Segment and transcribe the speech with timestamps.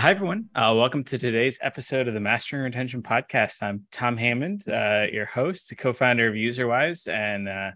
[0.00, 0.48] Hi, everyone.
[0.54, 3.62] Uh, welcome to today's episode of the Mastering Retention Podcast.
[3.62, 7.06] I'm Tom Hammond, uh, your host, co founder of UserWise.
[7.06, 7.72] And uh,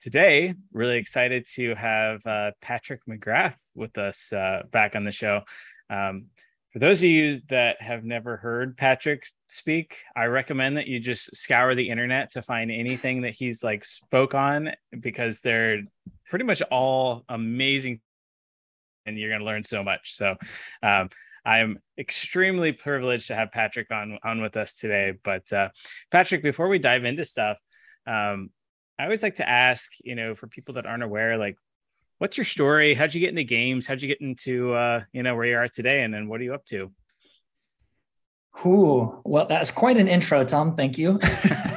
[0.00, 5.42] today, really excited to have uh, Patrick McGrath with us uh, back on the show.
[5.88, 6.24] Um,
[6.72, 11.36] for those of you that have never heard Patrick speak, I recommend that you just
[11.36, 15.82] scour the internet to find anything that he's like spoke on because they're
[16.28, 18.00] pretty much all amazing
[19.06, 20.16] and you're going to learn so much.
[20.16, 20.34] So,
[20.82, 21.10] um,
[21.44, 25.14] I'm extremely privileged to have Patrick on on with us today.
[25.22, 25.68] But uh,
[26.10, 27.58] Patrick, before we dive into stuff,
[28.06, 28.50] um,
[28.98, 31.56] I always like to ask, you know, for people that aren't aware, like,
[32.18, 32.94] what's your story?
[32.94, 33.86] How'd you get into games?
[33.86, 36.02] How'd you get into, uh, you know, where you are today?
[36.02, 36.92] And then what are you up to?
[38.66, 40.76] Ooh, well, that's quite an intro, Tom.
[40.76, 41.18] Thank you.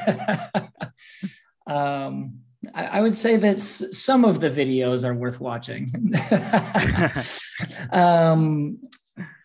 [1.68, 2.40] um,
[2.74, 6.14] I, I, would say that s- some of the videos are worth watching.
[7.92, 8.80] um,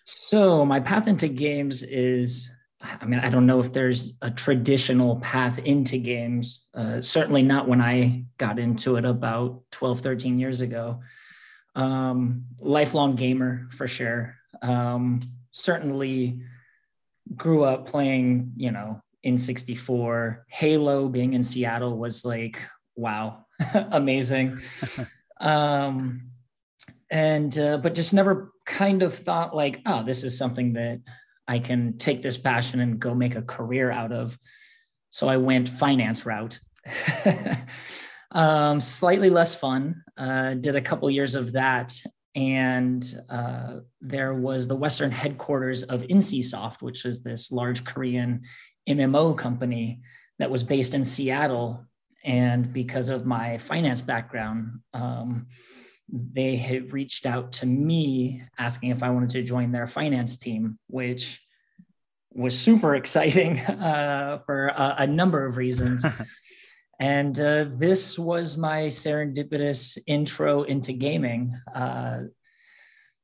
[0.09, 5.17] so my path into games is, I mean, I don't know if there's a traditional
[5.17, 6.64] path into games.
[6.73, 11.01] Uh, certainly not when I got into it about 12, 13 years ago.
[11.75, 14.34] Um, lifelong gamer for sure.
[14.62, 15.20] Um,
[15.51, 16.41] certainly
[17.36, 20.39] grew up playing, you know, N64.
[20.48, 22.59] Halo being in Seattle was like,
[22.97, 24.59] wow, amazing.
[25.41, 26.31] um,
[27.11, 31.00] and uh, but just never kind of thought like oh this is something that
[31.48, 34.38] i can take this passion and go make a career out of.
[35.11, 36.61] So i went finance route.
[38.33, 40.02] Um, slightly less fun.
[40.16, 41.98] Uh, did a couple years of that.
[42.34, 48.42] And uh, there was the western headquarters of NCSoft, which was this large korean
[48.89, 50.00] mmo company
[50.39, 51.84] that was based in seattle.
[52.24, 55.46] And because of my finance background um,
[56.09, 60.79] they had reached out to me asking if I wanted to join their finance team,
[60.86, 61.41] which
[62.33, 66.05] was super exciting uh, for a, a, number of reasons.
[67.01, 71.55] and uh, this was my serendipitous intro into gaming.
[71.74, 72.23] Uh,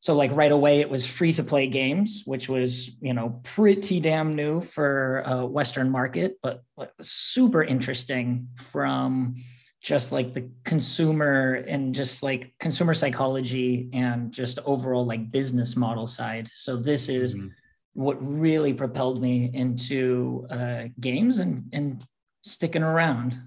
[0.01, 4.01] so, like right away, it was free to play games, which was you know pretty
[4.01, 6.63] damn new for a Western market, but
[7.01, 9.37] super interesting from
[9.85, 16.07] just like the consumer and just like consumer psychology and just overall like business model
[16.07, 16.49] side.
[16.55, 17.49] So this is mm-hmm.
[17.93, 22.03] what really propelled me into uh, games and and
[22.43, 23.39] sticking around.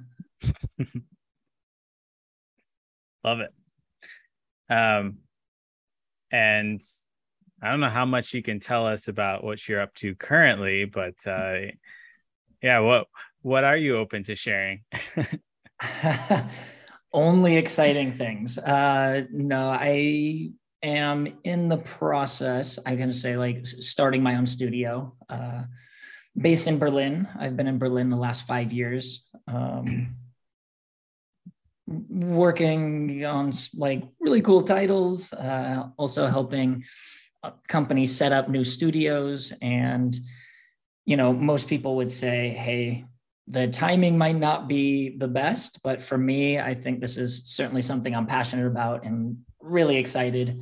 [3.24, 3.52] Love it.
[4.70, 5.18] Um,
[6.32, 6.80] and
[7.64, 10.86] I don't know how much you can tell us about what you're up to currently,
[10.86, 11.72] but uh,
[12.62, 13.08] yeah, what
[13.42, 14.84] what are you open to sharing?
[17.14, 18.58] Only exciting things.
[18.58, 20.52] Uh, no, I
[20.84, 22.80] am in the process.
[22.86, 25.64] I can say like starting my own studio, uh,
[26.36, 27.28] based in Berlin.
[27.40, 29.28] I've been in Berlin the last five years.
[29.48, 30.16] Um,
[31.88, 36.84] working on like really cool titles, uh, also helping
[37.68, 39.54] companies set up new studios.
[39.62, 40.16] And,
[41.06, 43.06] you know, most people would say, hey,
[43.48, 47.82] the timing might not be the best, but for me, I think this is certainly
[47.82, 50.60] something I'm passionate about and really excited,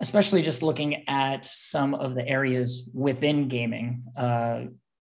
[0.00, 4.04] especially just looking at some of the areas within gaming.
[4.16, 4.64] Uh,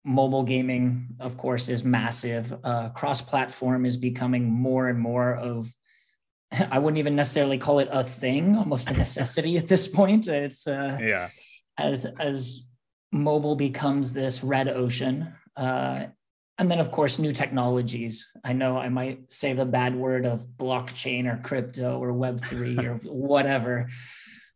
[0.04, 2.54] mobile gaming, of course, is massive.
[2.64, 5.70] Uh, Cross platform is becoming more and more of
[6.70, 10.28] I wouldn't even necessarily call it a thing, almost a necessity at this point.
[10.28, 11.28] It's uh, yeah,
[11.78, 12.66] as as
[13.12, 16.06] mobile becomes this red ocean, uh,
[16.58, 18.26] and then of course new technologies.
[18.44, 22.94] I know i might say the bad word of blockchain or crypto or web3 or
[23.04, 23.88] whatever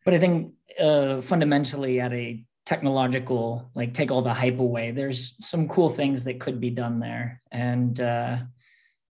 [0.04, 5.34] but i think uh, fundamentally at a technological like take all the hype away there's
[5.40, 7.42] some cool things that could be done there.
[7.50, 8.36] And uh,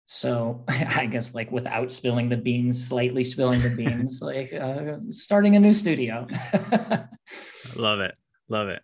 [0.05, 5.55] so i guess like without spilling the beans slightly spilling the beans like uh, starting
[5.55, 6.27] a new studio.
[7.75, 8.15] Love it.
[8.49, 8.81] Love it.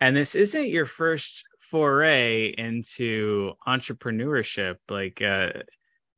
[0.00, 5.48] And this isn't your first foray into entrepreneurship like uh,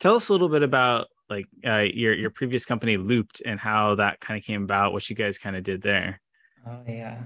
[0.00, 3.94] tell us a little bit about like uh, your your previous company looped and how
[3.94, 6.20] that kind of came about what you guys kind of did there.
[6.68, 7.22] Oh yeah.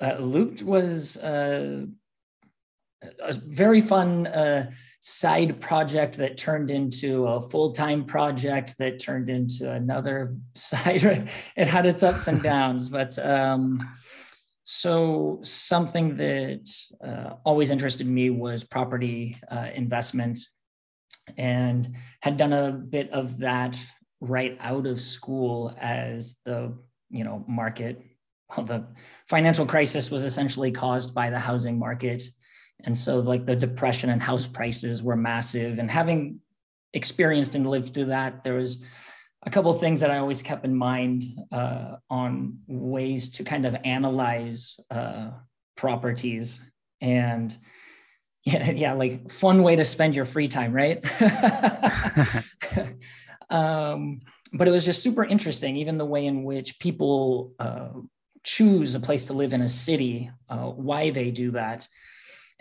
[0.00, 1.86] Uh, looped was uh,
[3.20, 4.68] a very fun uh,
[5.00, 11.04] side project that turned into a full-time project that turned into another side
[11.56, 13.80] it had its ups and downs but um,
[14.64, 16.68] so something that
[17.06, 20.38] uh, always interested me was property uh, investment,
[21.36, 23.78] and had done a bit of that
[24.20, 26.72] right out of school as the
[27.10, 28.02] you know market
[28.56, 28.86] well, the
[29.28, 32.22] financial crisis was essentially caused by the housing market.
[32.84, 35.78] And so, like, the depression and house prices were massive.
[35.78, 36.40] And having
[36.92, 38.84] experienced and lived through that, there was
[39.46, 43.66] a couple of things that I always kept in mind uh, on ways to kind
[43.66, 45.30] of analyze uh,
[45.76, 46.60] properties.
[47.00, 47.56] And
[48.44, 51.04] yeah, yeah, like fun way to spend your free time, right?
[53.50, 54.20] um,
[54.52, 57.88] but it was just super interesting, even the way in which people uh,
[58.44, 61.88] choose a place to live in a city, uh, why they do that.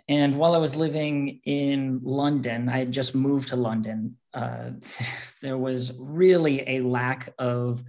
[0.08, 4.18] And while I was living in London, I had just moved to London.
[4.34, 4.72] Uh,
[5.42, 7.84] there was really a lack of,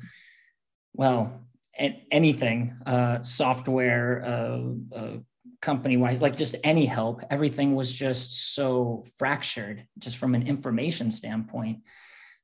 [0.92, 1.40] well,
[1.76, 5.16] anything, uh, software, uh, uh,
[5.60, 7.22] company wise, like just any help.
[7.30, 11.78] Everything was just so fractured, just from an information standpoint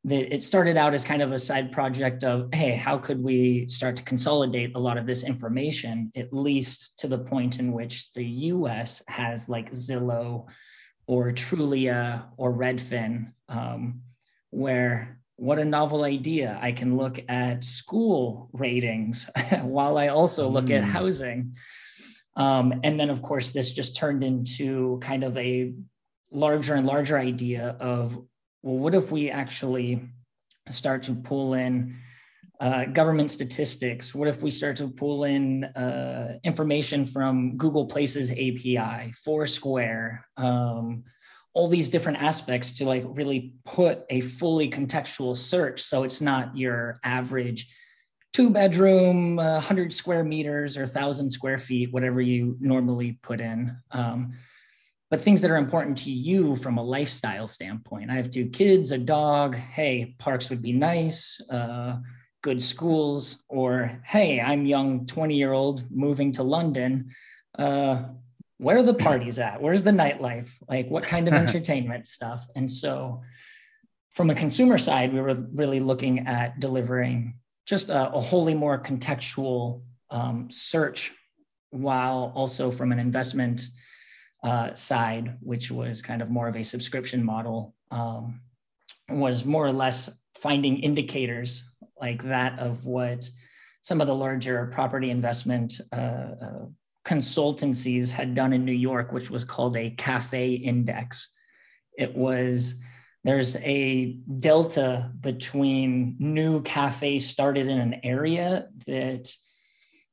[0.05, 3.69] that it started out as kind of a side project of hey how could we
[3.69, 8.13] start to consolidate a lot of this information at least to the point in which
[8.15, 10.47] the us has like zillow
[11.07, 14.01] or trulia or redfin um,
[14.51, 19.29] where what a novel idea i can look at school ratings
[19.63, 20.79] while i also look mm.
[20.79, 20.91] at hmm.
[20.91, 21.55] housing
[22.37, 25.75] um, and then of course this just turned into kind of a
[26.31, 28.19] larger and larger idea of
[28.63, 30.03] well, what if we actually
[30.71, 31.97] start to pull in
[32.61, 34.15] uh, government statistics?
[34.15, 41.05] What if we start to pull in uh, information from Google Places API, Foursquare, um,
[41.55, 46.57] all these different aspects to like really put a fully contextual search so it's not
[46.57, 47.67] your average
[48.33, 53.77] two bedroom, uh, 100 square meters or 1,000 square feet, whatever you normally put in.
[53.91, 54.35] Um,
[55.11, 58.11] but things that are important to you from a lifestyle standpoint.
[58.11, 59.57] I have two kids, a dog.
[59.57, 61.97] Hey, parks would be nice, uh,
[62.43, 67.11] good schools, or hey, I'm young 20 year old moving to London.
[67.59, 68.05] Uh,
[68.59, 69.61] where are the parties at?
[69.61, 70.49] Where's the nightlife?
[70.69, 72.47] Like, what kind of entertainment stuff?
[72.55, 73.23] And so,
[74.11, 77.35] from a consumer side, we were really looking at delivering
[77.67, 81.13] just a, a wholly more contextual um, search,
[81.71, 83.63] while also from an investment
[84.43, 88.41] uh, side, which was kind of more of a subscription model, um,
[89.09, 91.65] was more or less finding indicators
[92.01, 93.29] like that of what
[93.83, 95.97] some of the larger property investment uh,
[96.41, 96.67] uh,
[97.05, 101.31] consultancies had done in New York, which was called a cafe index.
[101.99, 102.77] It was
[103.25, 109.31] there's a delta between new cafes started in an area that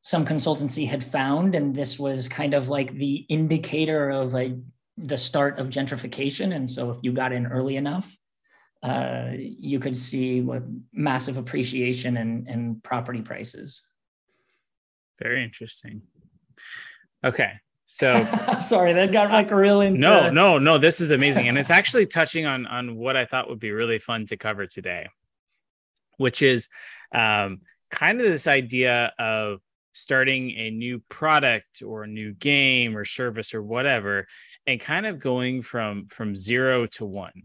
[0.07, 4.57] some consultancy had found, and this was kind of like the indicator of a,
[4.95, 6.55] the start of gentrification.
[6.55, 8.17] And so, if you got in early enough,
[8.81, 10.63] uh, you could see what
[10.93, 13.81] massive appreciation in, in property prices.
[15.21, 16.03] Very interesting.
[17.25, 17.51] Okay.
[17.83, 18.25] So
[18.59, 20.77] sorry, that got like real into No, no, no.
[20.77, 21.49] This is amazing.
[21.49, 24.67] and it's actually touching on on what I thought would be really fun to cover
[24.67, 25.09] today,
[26.15, 26.69] which is
[27.13, 27.59] um,
[27.91, 29.59] kind of this idea of
[29.97, 34.27] starting a new product or a new game or service or whatever
[34.67, 37.43] and kind of going from from zero to one.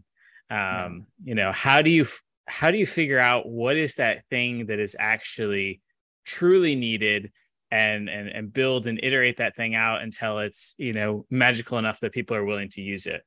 [0.51, 2.05] Um you know how do you
[2.45, 5.81] how do you figure out what is that thing that is actually
[6.25, 7.31] truly needed
[7.71, 11.99] and and and build and iterate that thing out until it's you know magical enough
[12.01, 13.23] that people are willing to use it?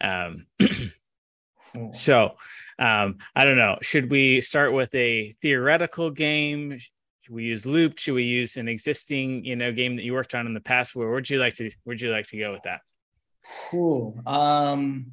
[0.00, 0.46] Um
[1.92, 2.36] so
[2.78, 3.76] um i don't know.
[3.82, 6.78] Should we start with a theoretical game
[7.22, 7.98] should we use loop?
[7.98, 10.94] Should we use an existing you know game that you worked on in the past?
[10.94, 12.80] Where would you like to would you like to go with that?
[13.70, 15.12] Cool um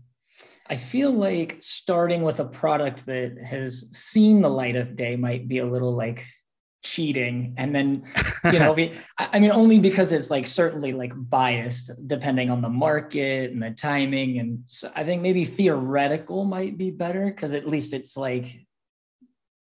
[0.67, 5.47] i feel like starting with a product that has seen the light of day might
[5.47, 6.25] be a little like
[6.81, 7.55] cheating.
[7.57, 8.03] And then
[8.45, 12.69] you know be, i mean only because it's like certainly like biased depending on the
[12.69, 14.39] market and the timing.
[14.39, 18.65] And so i think maybe theoretical might be better because at least it's like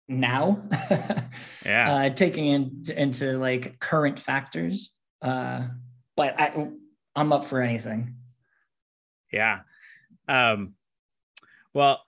[0.07, 0.63] now
[1.65, 1.93] yeah.
[2.05, 5.67] uh, taking in, into like current factors uh
[6.15, 6.67] but i
[7.15, 8.15] i'm up for anything.
[9.31, 9.59] Yeah.
[10.27, 10.73] Um
[11.73, 12.01] well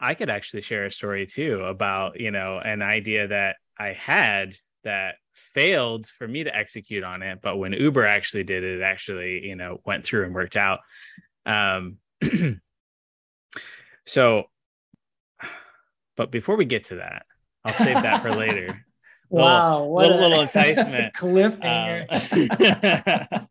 [0.00, 4.54] i could actually share a story too about you know an idea that i had
[4.82, 8.82] that failed for me to execute on it but when uber actually did it, it
[8.82, 10.80] actually you know went through and worked out.
[11.46, 11.98] Um
[14.06, 14.44] so
[16.20, 17.24] but before we get to that,
[17.64, 18.84] I'll save that for later.
[19.30, 21.14] wow, little, what little, a little enticement.
[21.18, 23.46] cliffhanger.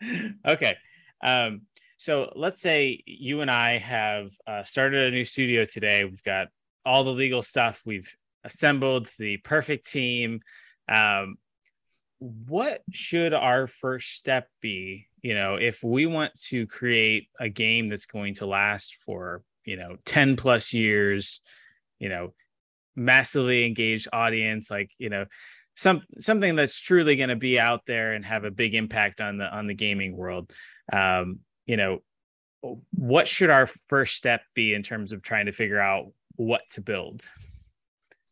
[0.00, 0.76] Um, okay.
[1.24, 1.62] Um,
[1.96, 6.04] so let's say you and I have uh, started a new studio today.
[6.04, 6.50] We've got
[6.86, 7.82] all the legal stuff.
[7.84, 8.14] We've
[8.44, 10.42] assembled the perfect team.
[10.88, 11.36] Um,
[12.20, 15.08] what should our first step be?
[15.20, 19.76] You know, if we want to create a game that's going to last for, you
[19.76, 21.40] know, 10 plus years,
[22.00, 22.34] you know,
[22.96, 25.26] massively engaged audience, like, you know,
[25.76, 29.38] some something that's truly going to be out there and have a big impact on
[29.38, 30.52] the on the gaming world.
[30.92, 32.00] Um, you know,
[32.92, 36.80] what should our first step be in terms of trying to figure out what to
[36.80, 37.28] build?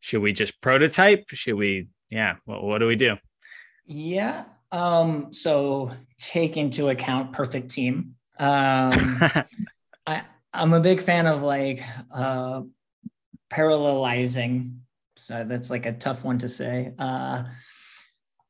[0.00, 1.26] Should we just prototype?
[1.28, 3.16] Should we, yeah, what, what do we do?
[3.86, 4.44] Yeah.
[4.72, 8.16] Um, so take into account perfect team.
[8.40, 8.92] Um,
[10.06, 12.62] I, I'm a big fan of like uh,
[13.52, 14.78] parallelizing.
[15.16, 16.92] So that's like a tough one to say.
[16.98, 17.44] Uh,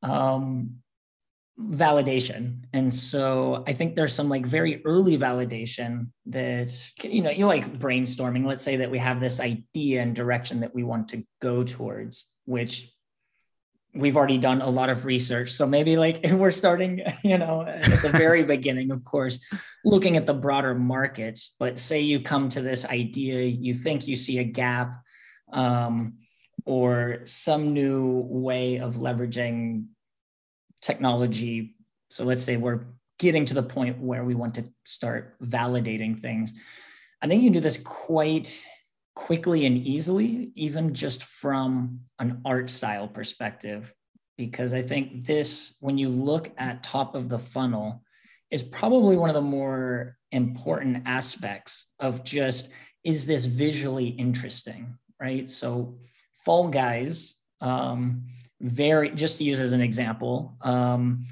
[0.02, 0.78] um,
[1.60, 2.62] validation.
[2.72, 7.78] And so I think there's some like very early validation that, you know, you're like
[7.78, 8.46] brainstorming.
[8.46, 12.26] Let's say that we have this idea and direction that we want to go towards,
[12.44, 12.92] which
[13.98, 15.50] we've already done a lot of research.
[15.50, 19.40] So maybe like we're starting, you know, at the very beginning, of course,
[19.84, 21.40] looking at the broader market.
[21.58, 25.02] But say you come to this idea, you think you see a gap
[25.52, 26.18] um,
[26.64, 29.86] or some new way of leveraging
[30.80, 31.74] technology.
[32.08, 32.86] So let's say we're
[33.18, 36.54] getting to the point where we want to start validating things.
[37.20, 38.64] I think you can do this quite
[39.18, 43.92] quickly and easily, even just from an art style perspective.
[44.36, 48.04] Because I think this, when you look at top of the funnel,
[48.52, 52.68] is probably one of the more important aspects of just
[53.02, 55.50] is this visually interesting, right?
[55.50, 55.98] So,
[56.44, 58.22] Fall Guys, um,
[58.60, 61.26] very, just to use as an example, um,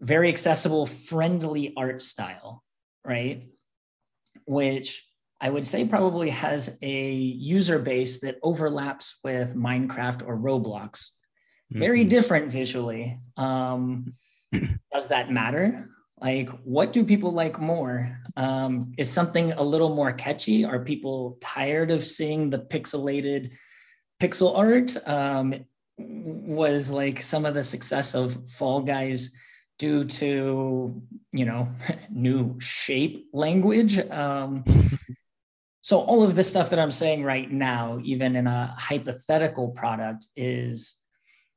[0.00, 2.64] very accessible, friendly art style,
[3.04, 3.50] right?
[4.46, 5.06] Which
[5.44, 11.10] I would say probably has a user base that overlaps with Minecraft or Roblox.
[11.70, 12.08] Very mm-hmm.
[12.08, 13.20] different visually.
[13.36, 14.14] Um,
[14.92, 15.90] does that matter?
[16.18, 18.18] Like, what do people like more?
[18.38, 20.64] Um, is something a little more catchy?
[20.64, 23.50] Are people tired of seeing the pixelated
[24.22, 24.96] pixel art?
[25.06, 25.66] Um,
[25.98, 29.30] was like some of the success of Fall Guys
[29.78, 31.68] due to you know
[32.10, 34.64] new shape language um,
[35.84, 40.28] so all of this stuff that i'm saying right now even in a hypothetical product
[40.34, 40.94] is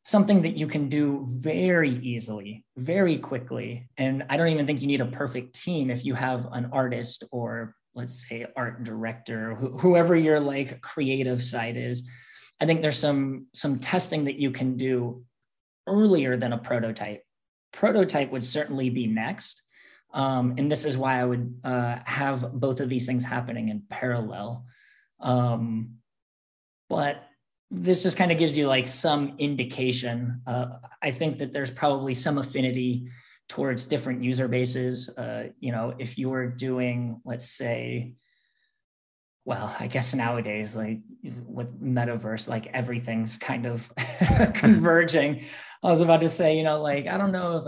[0.03, 3.89] something that you can do very easily very quickly.
[3.98, 7.24] And i don't even think you need a perfect team if you have an artist
[7.31, 12.03] or let's say art director wh- whoever your like creative side is.
[12.60, 15.24] I think there's some some testing that you can do
[15.88, 17.24] earlier than a prototype.
[17.72, 19.63] Prototype would certainly be next
[20.17, 23.83] um, and this is why I would uh, have both of these things happening in
[23.88, 24.65] parallel.
[25.19, 25.97] Um,
[26.89, 27.24] but
[27.69, 30.41] this just kind of gives you like some indication.
[30.47, 33.09] Uh, I think that there's probably some affinity
[33.47, 35.07] towards different user bases.
[35.09, 38.15] Uh, you know, if you were doing, let's say,
[39.45, 40.97] well, I guess nowadays, like
[41.45, 43.88] with metaverse, like everything's kind of
[44.55, 45.43] converging.
[45.83, 47.65] I was about to say, you know, like I don't know if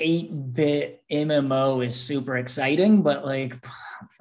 [0.00, 3.54] a 8-bit MMO is super exciting, but like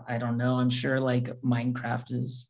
[0.08, 2.50] I don't know, I'm sure like Minecraft is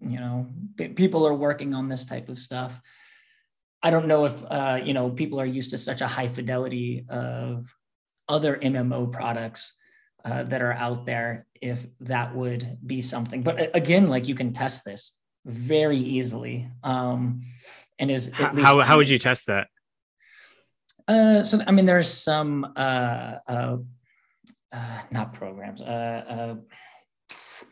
[0.00, 0.46] you know,
[0.76, 2.80] people are working on this type of stuff.
[3.82, 7.04] I don't know if uh, you know people are used to such a high fidelity
[7.08, 7.72] of
[8.28, 9.74] other MMO products
[10.24, 11.46] uh, that are out there.
[11.60, 15.12] If that would be something, but again, like you can test this
[15.44, 16.68] very easily.
[16.82, 17.42] Um,
[17.98, 19.68] and is how how would you test that?
[21.08, 23.76] Uh, so I mean, there's some uh, uh,
[24.72, 26.56] uh not programs, uh,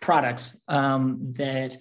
[0.00, 1.76] products um, that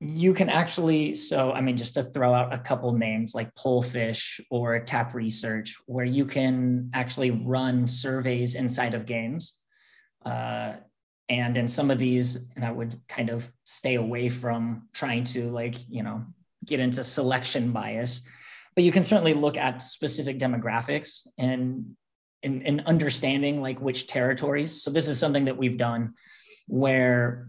[0.00, 1.14] you can actually.
[1.14, 5.76] So I mean, just to throw out a couple names like Pollfish or Tap Research,
[5.86, 9.54] where you can actually run surveys inside of games.
[11.28, 15.50] and in some of these, and I would kind of stay away from trying to
[15.50, 16.24] like you know
[16.64, 18.22] get into selection bias
[18.76, 21.96] but you can certainly look at specific demographics and
[22.42, 24.82] in, understanding like which territories.
[24.82, 26.14] So this is something that we've done
[26.68, 27.48] where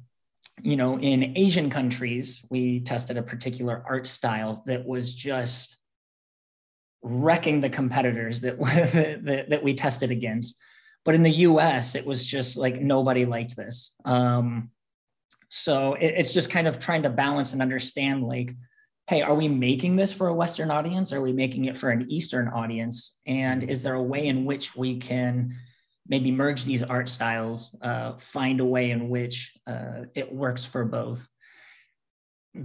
[0.64, 5.78] you know in asian countries we tested a particular art style that was just
[7.04, 8.58] wrecking the competitors that,
[9.24, 10.58] that, that we tested against
[11.06, 14.70] but in the us it was just like nobody liked this um,
[15.50, 18.56] so it, it's just kind of trying to balance and understand like
[19.08, 21.14] hey, are we making this for a Western audience?
[21.14, 23.18] Are we making it for an Eastern audience?
[23.26, 25.56] And is there a way in which we can
[26.08, 30.86] maybe merge these art styles, uh, find a way in which uh, it works for
[30.86, 31.28] both?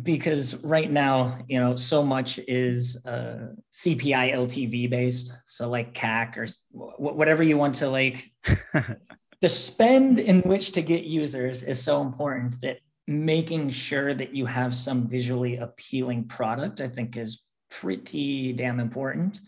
[0.02, 5.32] because right now, you know, so much is uh, CPI LTV based.
[5.44, 8.30] So like CAC or whatever you want to like.
[9.40, 14.46] the spend in which to get users is so important that making sure that you
[14.46, 19.40] have some visually appealing product, I think, is pretty damn important.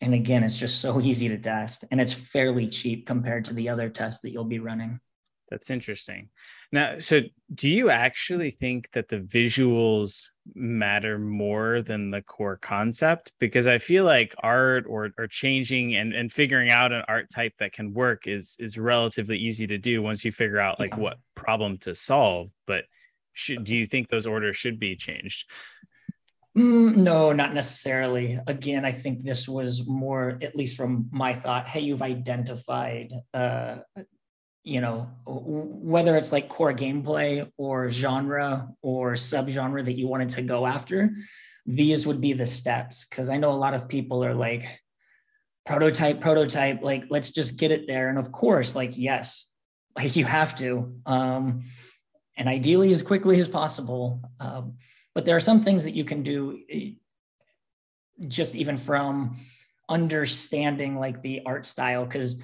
[0.00, 3.68] And again, it's just so easy to test and it's fairly cheap compared to the
[3.68, 5.00] other tests that you'll be running.
[5.50, 6.30] That's interesting.
[6.72, 7.20] Now, so
[7.54, 13.32] do you actually think that the visuals matter more than the core concept?
[13.38, 17.54] Because I feel like art or or changing and, and figuring out an art type
[17.58, 21.18] that can work is is relatively easy to do once you figure out like what
[21.34, 22.50] problem to solve.
[22.66, 22.84] But
[23.32, 25.48] should do you think those orders should be changed?
[26.56, 28.38] Mm, no, not necessarily.
[28.46, 33.76] Again, I think this was more, at least from my thought, hey, you've identified uh,
[34.64, 40.42] you know whether it's like core gameplay or genre or subgenre that you wanted to
[40.42, 41.10] go after
[41.64, 43.04] these would be the steps.
[43.04, 44.64] Because i know a lot of people are like
[45.64, 48.08] prototype prototype like let's just get it there.
[48.08, 49.46] And of course like yes
[49.96, 51.64] like you have to um
[52.36, 54.74] and ideally as quickly as possible um,
[55.14, 56.92] but there are some things that you can do eh,
[58.26, 59.36] just even from
[59.88, 62.04] understanding like the art style.
[62.04, 62.40] Because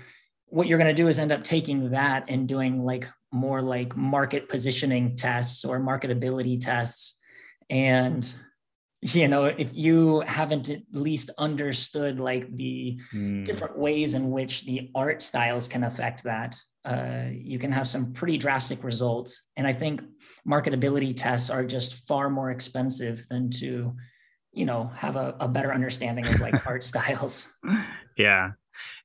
[0.51, 3.97] what you're going to do is end up taking that and doing like more like
[3.97, 7.15] market positioning tests or marketability tests.
[7.71, 8.33] And
[9.01, 13.45] you know if you haven't at least understood like the mm.
[13.45, 18.13] different ways in which the art styles can affect that uh, you can have some
[18.13, 19.45] pretty drastic results.
[19.57, 20.03] And i think
[20.47, 23.95] marketability tests are just far more expensive than to
[24.53, 27.47] you know have a, a better understanding of like art styles.
[28.17, 28.53] Yeah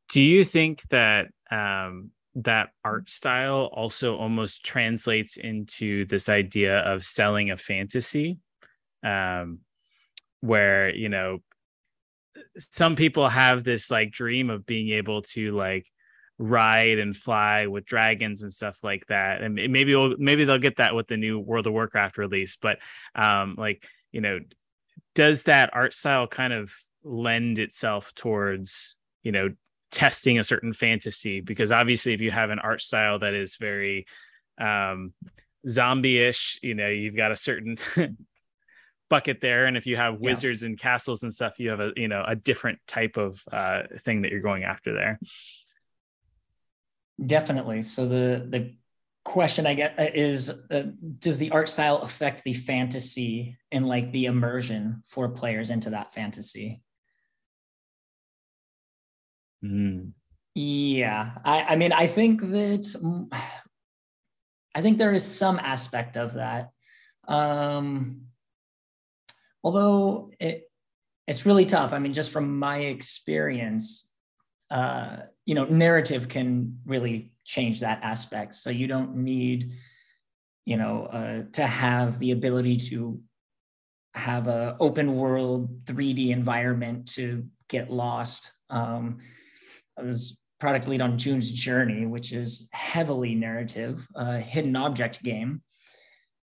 [0.09, 7.03] do you think that um, that art style also almost translates into this idea of
[7.03, 8.39] selling a fantasy,
[9.03, 9.59] um,
[10.41, 11.39] where you know
[12.57, 15.87] some people have this like dream of being able to like
[16.39, 19.41] ride and fly with dragons and stuff like that.
[19.41, 22.79] And maybe we'll, maybe they'll get that with the new world of warcraft release but
[23.15, 24.39] um like you know
[25.15, 29.49] does that art style kind of lend itself towards you know
[29.93, 34.07] testing a certain fantasy because obviously if you have an art style that is very
[34.59, 35.13] um
[35.69, 37.77] zombie-ish you know you've got a certain
[39.13, 39.67] bucket there.
[39.67, 40.69] And if you have wizards yeah.
[40.69, 44.23] and castles and stuff you have a you know a different type of uh thing
[44.23, 45.19] that you're going after there.
[47.23, 47.83] Definitely.
[47.83, 48.73] So the the
[49.25, 50.83] question i get uh, is uh,
[51.19, 56.13] does the art style affect the fantasy and like the immersion for players into that
[56.13, 56.81] fantasy
[59.63, 60.11] Mm.
[60.55, 63.29] Yeah, I, I mean, I think that
[64.75, 66.69] I think there is some aspect of that.
[67.27, 68.27] Um,
[69.63, 70.69] although it,
[71.27, 71.93] it's really tough.
[71.93, 74.07] I mean, just from my experience,
[74.69, 78.55] uh, you know, narrative can really change that aspect.
[78.55, 79.73] So you don't need,
[80.65, 83.21] you know, uh, to have the ability to
[84.15, 88.51] have a open world 3D environment to get lost.
[88.69, 89.19] Um,
[89.97, 95.61] I was product lead on June's Journey, which is heavily narrative, uh, hidden object game.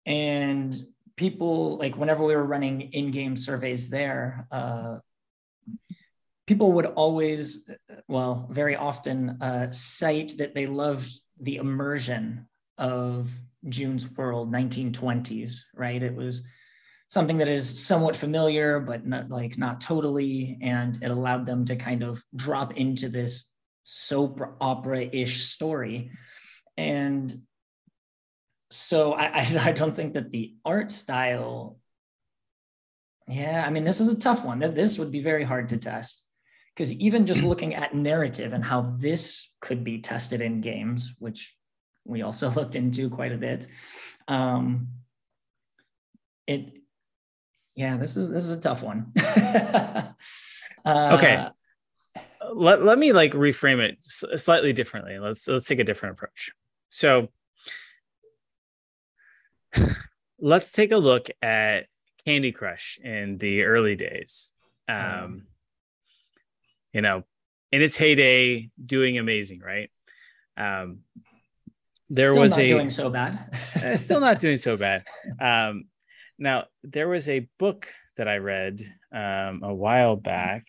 [0.05, 0.75] And
[1.15, 4.97] people, like whenever we were running in-game surveys there, uh,
[6.45, 7.67] people would always,
[8.07, 13.31] well, very often uh, cite that they loved the immersion of
[13.69, 16.03] June's World, 1920s, right?
[16.03, 16.41] It was
[17.13, 20.57] something that is somewhat familiar, but not like not totally.
[20.61, 23.45] And it allowed them to kind of drop into this
[23.83, 26.09] soap opera-ish story.
[26.75, 27.41] And
[28.71, 31.77] so I, I, I don't think that the art style,
[33.27, 34.59] yeah, I mean, this is a tough one.
[34.59, 36.23] that This would be very hard to test.
[36.75, 41.55] Because even just looking at narrative and how this could be tested in games, which
[42.05, 43.67] we also looked into quite a bit,
[44.27, 44.87] um,
[46.47, 46.82] it
[47.75, 49.11] yeah, this is this is a tough one.
[49.17, 50.13] uh,
[50.85, 51.47] okay,
[52.53, 55.19] let let me like reframe it slightly differently.
[55.19, 56.51] Let's let's take a different approach.
[56.89, 57.29] So
[60.39, 61.87] let's take a look at
[62.25, 64.49] Candy Crush in the early days.
[64.87, 65.43] Um,
[66.91, 67.23] you know,
[67.71, 69.89] in its heyday, doing amazing, right?
[70.57, 70.99] Um,
[72.09, 73.49] there still was a doing so bad.
[73.95, 75.05] Still not doing so bad.
[75.41, 75.85] Um,
[76.37, 80.65] now, there was a book that I read um, a while back,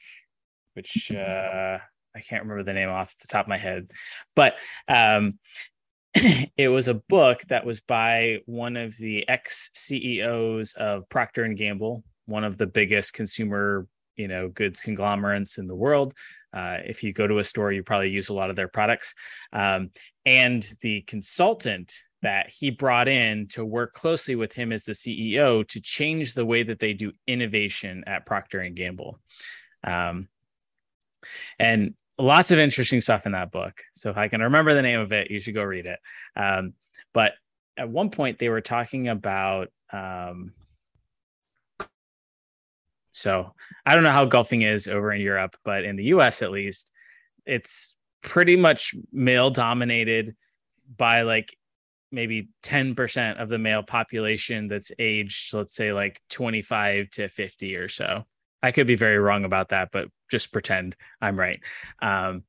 [0.74, 1.78] which uh,
[2.14, 3.90] I can't remember the name off the top of my head,
[4.34, 4.54] but
[4.88, 5.38] um,
[6.14, 11.56] it was a book that was by one of the ex CEOs of Procter and
[11.56, 16.14] Gamble, one of the biggest consumer you know goods conglomerates in the world.
[16.52, 19.14] Uh, if you go to a store, you probably use a lot of their products.
[19.52, 19.90] Um,
[20.24, 21.92] and the consultant
[22.24, 26.44] that he brought in to work closely with him as the CEO to change the
[26.44, 29.18] way that they do innovation at Procter and Gamble.
[29.86, 30.28] Um,
[31.58, 33.82] and lots of interesting stuff in that book.
[33.92, 35.98] So if I can remember the name of it, you should go read it.
[36.34, 36.72] Um,
[37.12, 37.34] but
[37.76, 39.68] at one point, they were talking about.
[39.92, 40.54] Um,
[43.12, 43.52] so
[43.84, 46.90] I don't know how golfing is over in Europe, but in the US at least,
[47.44, 50.34] it's pretty much male dominated
[50.96, 51.54] by like
[52.14, 57.88] maybe 10% of the male population that's aged, let's say like 25 to 50 or
[57.88, 58.24] so.
[58.62, 61.60] I could be very wrong about that, but just pretend I'm right.
[62.00, 62.44] Um,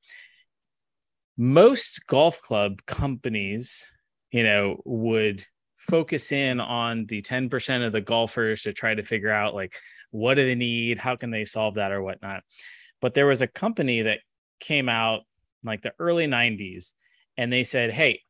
[1.37, 3.91] most golf club companies,
[4.31, 5.43] you know, would
[5.77, 9.75] focus in on the 10% of the golfers to try to figure out like
[10.11, 12.43] what do they need, how can they solve that or whatnot.
[13.01, 14.21] But there was a company that
[14.59, 15.23] came out
[15.63, 16.93] like the early 90s
[17.37, 18.21] and they said, hey,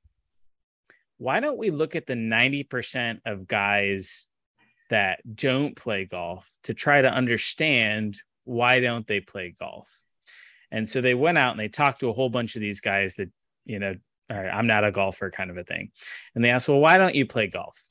[1.17, 4.28] why don't we look at the 90% of guys
[4.89, 10.01] that don't play golf to try to understand why don't they play golf?
[10.71, 13.15] And so they went out and they talked to a whole bunch of these guys
[13.15, 13.30] that
[13.63, 13.95] you know
[14.30, 15.91] i'm not a golfer kind of a thing.
[16.34, 17.89] And they asked well why don't you play golf?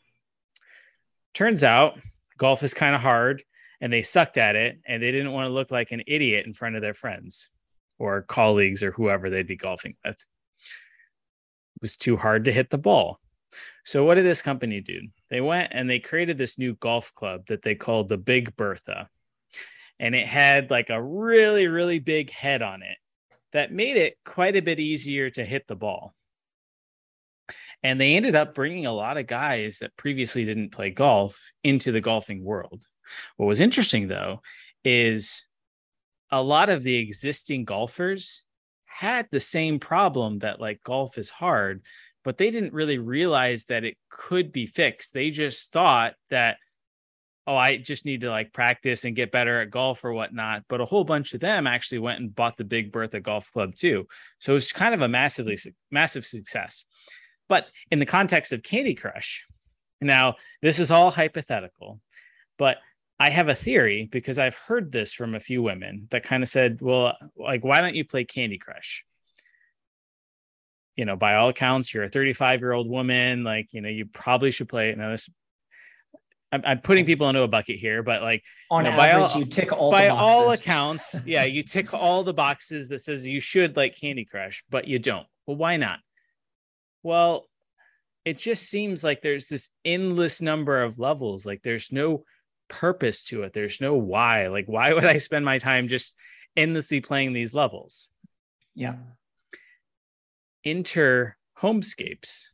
[1.33, 1.99] Turns out
[2.39, 3.43] golf is kind of hard
[3.81, 6.55] and they sucked at it and they didn't want to look like an idiot in
[6.55, 7.51] front of their friends
[7.99, 10.17] or colleagues or whoever they'd be golfing with.
[10.17, 10.25] it
[11.85, 13.21] was too hard to hit the ball
[13.85, 15.01] so what did this company do?
[15.31, 19.09] They went and they created this new golf club that they called the Big Bertha.
[19.99, 22.97] And it had like a really, really big head on it
[23.53, 26.15] that made it quite a bit easier to hit the ball.
[27.83, 31.93] And they ended up bringing a lot of guys that previously didn't play golf into
[31.93, 32.83] the golfing world.
[33.37, 34.41] What was interesting though
[34.83, 35.47] is
[36.31, 38.44] a lot of the existing golfers
[38.95, 41.83] had the same problem that like golf is hard
[42.25, 45.13] but they didn't really realize that it could be fixed.
[45.13, 46.57] They just thought that,
[47.47, 50.65] oh, I just need to like practice and get better at golf or whatnot.
[50.69, 53.77] But a whole bunch of them actually went and bought the Big Bertha Golf Club
[53.77, 54.09] too.
[54.39, 55.59] So it's kind of a massively
[55.91, 56.87] massive success.
[57.47, 59.45] But in the context of Candy Crush,
[60.01, 62.01] now this is all hypothetical,
[62.57, 62.79] but
[63.19, 66.49] I have a theory because I've heard this from a few women that kind of
[66.49, 69.05] said, well, like, why don't you play Candy Crush?
[70.97, 73.45] you know, by all accounts, you're a 35 year old woman.
[73.45, 74.95] Like, you know, you probably should play.
[74.95, 75.29] Now, this,
[76.53, 77.07] I'm, I'm putting oh.
[77.07, 79.91] people into a bucket here, but like, on you know, average, all, you tick all
[79.91, 81.23] by all accounts.
[81.27, 84.99] yeah, you tick all the boxes that says you should like Candy Crush, but you
[84.99, 85.27] don't.
[85.47, 85.99] Well, why not?
[87.03, 87.47] Well,
[88.25, 91.45] it just seems like there's this endless number of levels.
[91.45, 92.25] Like, there's no
[92.81, 93.53] purpose to it.
[93.53, 94.49] There's no why.
[94.49, 96.15] Like, why would I spend my time just
[96.57, 98.09] endlessly playing these levels?
[98.75, 98.95] Yeah
[100.65, 102.47] enter homescapes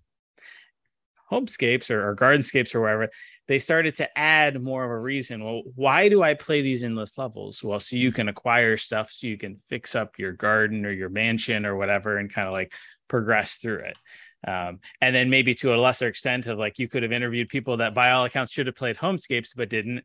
[1.31, 3.09] homescapes or, or gardenscapes or wherever
[3.47, 7.17] they started to add more of a reason well why do i play these endless
[7.17, 10.91] levels well so you can acquire stuff so you can fix up your garden or
[10.91, 12.73] your mansion or whatever and kind of like
[13.09, 13.97] progress through it
[14.47, 17.77] um, and then maybe to a lesser extent of like you could have interviewed people
[17.79, 20.05] that by all accounts should have played homescapes but didn't.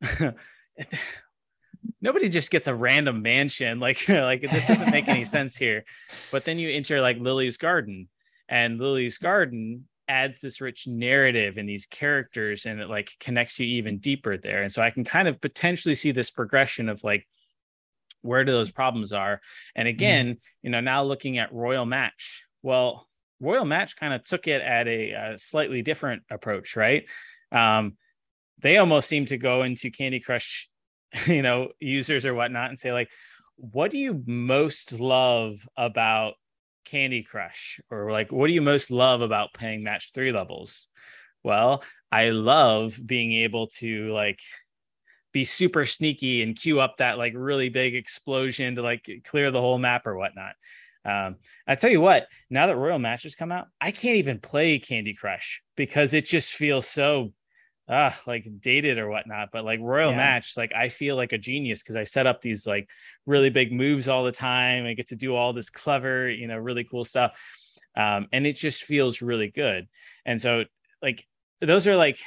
[2.00, 3.80] Nobody just gets a random mansion.
[3.84, 5.84] Like like this doesn't make any sense here.
[6.30, 8.08] But then you enter like lily's garden.
[8.48, 13.66] And lily's garden adds this rich narrative and these characters and it like connects you
[13.66, 14.62] even deeper there.
[14.62, 17.26] And so i can kind of potentially see this progression of like
[18.20, 19.40] where do those problems are?
[19.74, 19.96] And mm-hmm.
[19.96, 20.38] again mm-hmm.
[20.62, 23.08] you know now looking at royal match well
[23.40, 27.04] royal match kind of took it at a, a slightly different approach right?
[27.52, 27.96] Um,
[28.60, 30.68] they almost seem to go into candy crush
[31.26, 33.08] you know users or whatnot and say like
[33.56, 36.34] what do you most love about
[36.84, 37.80] candy crush?
[37.88, 40.88] Or like what do you most love about playing match three levels?
[41.42, 41.82] Well
[42.14, 44.38] i love being able to like
[45.32, 49.60] be super sneaky and queue up that like really big explosion to like clear the
[49.60, 50.52] whole map or whatnot
[51.04, 51.36] um,
[51.66, 55.14] I tell you what, now that Royal Matches come out, I can't even play Candy
[55.14, 57.32] Crush because it just feels so
[57.86, 59.50] uh like dated or whatnot.
[59.52, 60.16] But like royal yeah.
[60.16, 62.88] match like i feel like a genius because i set up these like
[63.26, 64.86] really big moves all the time.
[64.86, 67.38] I get to do all this clever you know really cool stuff
[67.94, 69.86] um and it just feels really good.
[70.24, 70.64] And so
[71.02, 71.26] like
[71.60, 72.18] those are like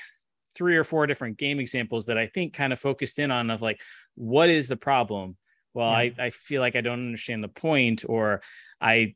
[0.56, 3.62] three or four different game examples that i think kind of focused in on of
[3.62, 3.80] like
[4.16, 5.38] what is the problem
[5.78, 5.98] well yeah.
[6.20, 8.42] i i feel like i don't understand the point or
[8.82, 9.16] i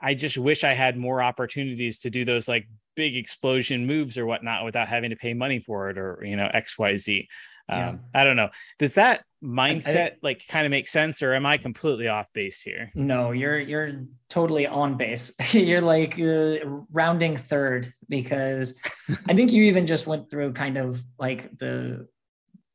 [0.00, 4.26] I just wish I had more opportunities to do those like big explosion moves or
[4.26, 7.26] whatnot without having to pay money for it or you know XYZ.
[7.68, 7.94] Um, yeah.
[8.14, 8.50] I don't know.
[8.78, 12.32] Does that mindset I, I, like kind of make sense, or am I completely off
[12.32, 12.90] base here?
[12.94, 15.32] No, you're you're totally on base.
[15.52, 16.58] you're like uh,
[16.90, 18.74] rounding third because
[19.28, 22.08] I think you even just went through kind of like the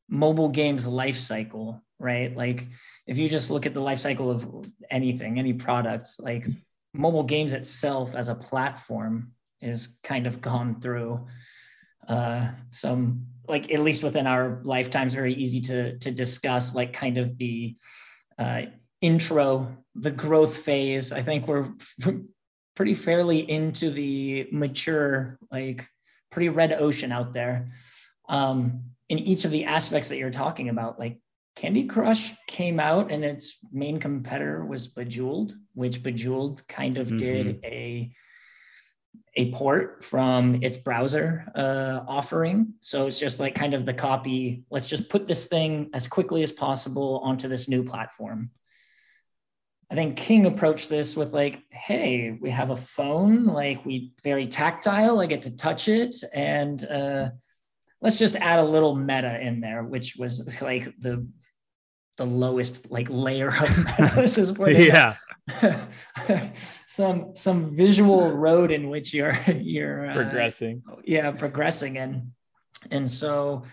[0.10, 2.36] mobile games life cycle, right?
[2.36, 2.68] Like
[3.06, 6.46] if you just look at the life cycle of anything, any products, like
[6.94, 9.32] mobile games itself as a platform
[9.62, 11.28] is kind of gone through
[12.08, 17.18] uh, some like at least within our lifetimes very easy to to discuss like kind
[17.18, 17.76] of the
[18.38, 18.64] uh,
[19.02, 21.70] intro the growth phase i think we're
[22.76, 25.88] pretty fairly into the mature like
[26.32, 27.72] pretty red ocean out there
[28.30, 31.20] um, in each of the aspects that you're talking about like
[31.58, 37.18] candy crush came out and its main competitor was bejeweled which bejeweled kind of mm-hmm.
[37.18, 38.12] did a
[39.38, 42.74] a port from its browser uh, offering.
[42.80, 44.64] So it's just like kind of the copy.
[44.72, 48.50] Let's just put this thing as quickly as possible onto this new platform.
[49.92, 54.48] I think King approached this with like, hey, we have a phone, like we very
[54.48, 55.22] tactile.
[55.22, 57.30] I get to touch it, and uh,
[58.02, 61.26] let's just add a little meta in there, which was like the
[62.18, 65.16] the lowest like layer of this is yeah.
[66.88, 70.84] some some visual road in which you're you're uh, progressing.
[71.06, 72.32] Yeah progressing in.
[72.92, 73.64] And so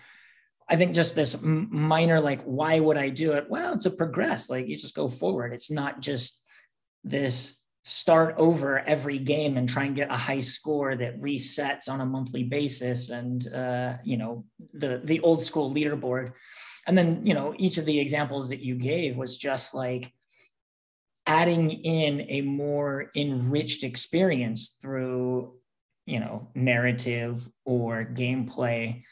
[0.67, 3.47] i think just this minor like why would i do it?
[3.51, 5.53] Well it's a progress like you just go forward.
[5.53, 6.43] It's not just
[7.03, 12.01] this start over every game and try and get a high score that resets on
[12.01, 16.33] a monthly basis and uh, you know the the old school leaderboard
[16.87, 20.13] and then you know each of the examples that you gave was just like
[21.27, 25.55] adding in a more enriched experience through
[26.07, 29.03] you know narrative or gameplay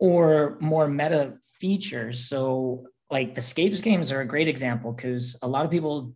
[0.00, 2.24] or more meta features.
[2.28, 6.14] So like the scapes games are a great example because a lot of people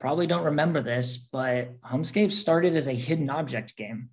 [0.00, 4.10] probably don't remember this but homescape started as a hidden object game.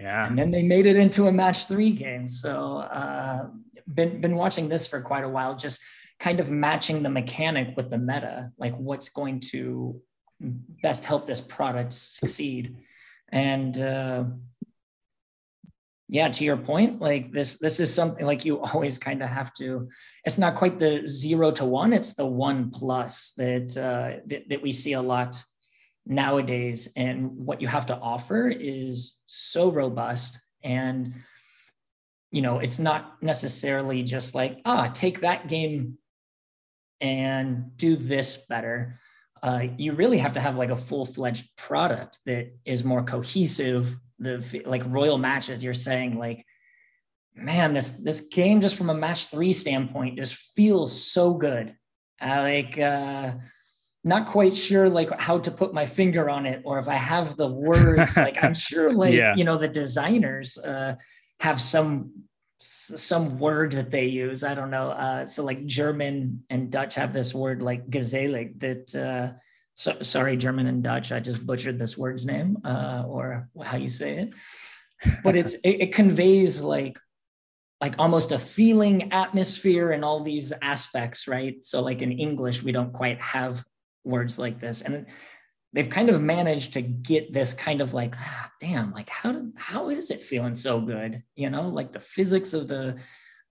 [0.00, 0.26] Yeah.
[0.26, 2.28] And then they made it into a match three game.
[2.28, 3.46] So uh
[3.92, 5.80] been been watching this for quite a while just
[6.20, 10.00] kind of matching the mechanic with the meta like what's going to
[10.82, 12.76] best help this product succeed.
[13.30, 14.24] And uh,
[16.10, 19.52] yeah to your point like this this is something like you always kind of have
[19.52, 19.88] to
[20.24, 24.62] it's not quite the zero to one it's the one plus that uh, that, that
[24.62, 25.42] we see a lot
[26.08, 26.88] nowadays.
[26.96, 31.14] And what you have to offer is so robust and
[32.30, 35.98] you know it's not necessarily just like ah take that game
[37.00, 38.98] and do this better
[39.40, 44.62] uh, you really have to have like a full-fledged product that is more cohesive the
[44.66, 46.44] like royal matches you're saying like
[47.34, 51.74] man this this game just from a match three standpoint just feels so good
[52.20, 53.32] I like uh
[54.04, 57.36] not quite sure like how to put my finger on it or if i have
[57.36, 59.34] the words like i'm sure like yeah.
[59.34, 60.94] you know the designers uh
[61.40, 62.24] have some
[62.60, 64.42] some word that they use.
[64.42, 64.90] I don't know.
[64.90, 68.94] Uh, so like German and Dutch have this word like gezellig that.
[68.94, 69.38] Uh,
[69.78, 71.12] so, sorry, German and Dutch.
[71.12, 74.34] I just butchered this word's name uh, or how you say it,
[75.22, 76.98] but it's it, it conveys like
[77.80, 81.64] like almost a feeling atmosphere and all these aspects, right?
[81.64, 83.64] So like in English, we don't quite have
[84.02, 85.06] words like this, and
[85.78, 89.52] they've kind of managed to get this kind of like ah, damn like how did
[89.54, 91.22] how is it feeling so good?
[91.36, 92.96] You know like the physics of the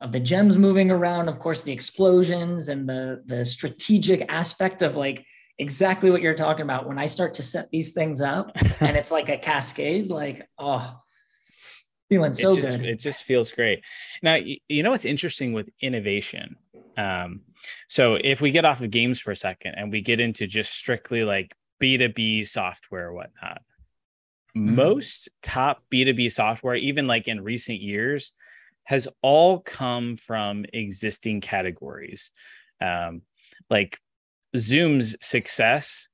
[0.02, 4.98] of the gems moving around of course the explosions and the the strategic aspect of
[4.98, 5.26] like
[5.58, 6.86] exactly what you're talking about.
[6.86, 11.00] When i start to set these things up and it's like a cascade like oh
[12.10, 12.86] feeling so it just, good.
[12.86, 13.86] it just feels great.
[14.22, 16.58] Now you know what's interesting with innovation?
[16.98, 17.44] Um,
[17.88, 20.74] so if we get off of games for a second and we get into just
[20.74, 23.62] strictly like B2B software, whatnot.
[24.56, 24.76] Mm-hmm.
[24.76, 28.34] Most top B2B software, even like in recent years,
[28.84, 32.32] has all come from existing categories.
[32.82, 33.22] Um,
[33.70, 34.00] like
[34.56, 36.10] Zoom's success,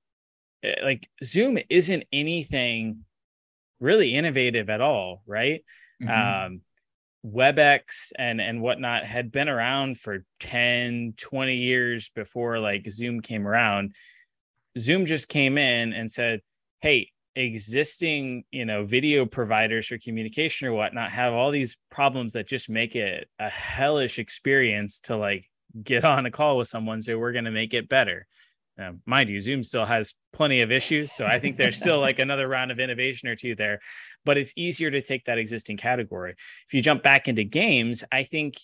[0.63, 3.05] eh, like Zoom isn't anything
[3.79, 5.63] really innovative at all, right?
[6.01, 6.53] Mm-hmm.
[6.53, 6.61] Um,
[7.25, 13.47] WebEx and and whatnot had been around for 10, 20 years before like Zoom came
[13.47, 13.93] around.
[14.77, 16.41] Zoom just came in and said,
[16.81, 22.47] "Hey, existing you know video providers for communication or whatnot have all these problems that
[22.47, 25.49] just make it a hellish experience to like
[25.83, 28.27] get on a call with someone so we're going to make it better
[28.79, 31.11] Um, mind you, Zoom still has plenty of issues.
[31.11, 33.79] So I think there's still like another round of innovation or two there,
[34.25, 36.33] but it's easier to take that existing category.
[36.67, 38.55] If you jump back into games, I think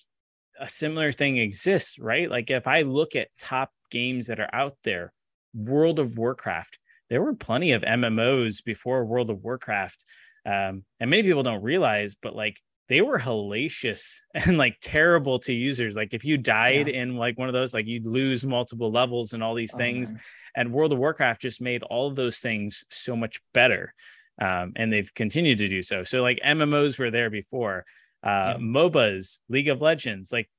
[0.59, 2.29] a similar thing exists, right?
[2.29, 5.13] Like if I look at top games that are out there,
[5.53, 10.05] World of Warcraft, there were plenty of MMOs before World of Warcraft.
[10.45, 15.53] Um, and many people don't realize, but like they were hellacious and like terrible to
[15.53, 15.95] users.
[15.95, 17.01] Like if you died yeah.
[17.01, 20.13] in like one of those, like you'd lose multiple levels and all these oh, things.
[20.13, 20.21] Man.
[20.55, 23.93] And World of Warcraft just made all of those things so much better.
[24.41, 26.03] Um, and they've continued to do so.
[26.03, 27.85] So like MMOs were there before.
[28.23, 28.57] Uh, yeah.
[28.59, 30.49] MOBAs, League of Legends, like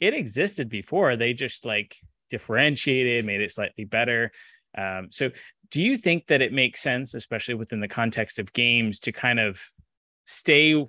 [0.00, 1.16] it existed before.
[1.16, 1.96] They just like
[2.32, 4.32] differentiated, made it slightly better.
[4.76, 5.30] Um, so
[5.70, 9.38] do you think that it makes sense, especially within the context of games, to kind
[9.38, 9.60] of
[10.26, 10.84] stay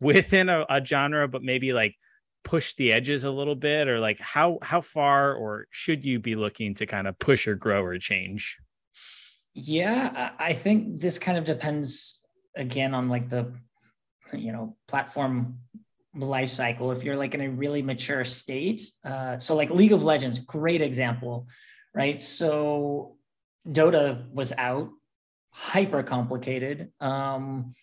[0.00, 1.96] within a, a genre, but maybe like
[2.44, 6.34] push the edges a little bit or like how how far or should you be
[6.34, 8.56] looking to kind of push or grow or change
[9.54, 12.20] yeah i think this kind of depends
[12.56, 13.52] again on like the
[14.32, 15.58] you know platform
[16.26, 20.04] life cycle if you're like in a really mature state uh, so like league of
[20.04, 21.46] legends great example
[21.94, 22.20] right?
[22.20, 23.16] So
[23.66, 24.90] dota was out
[25.50, 27.74] hyper complicated um,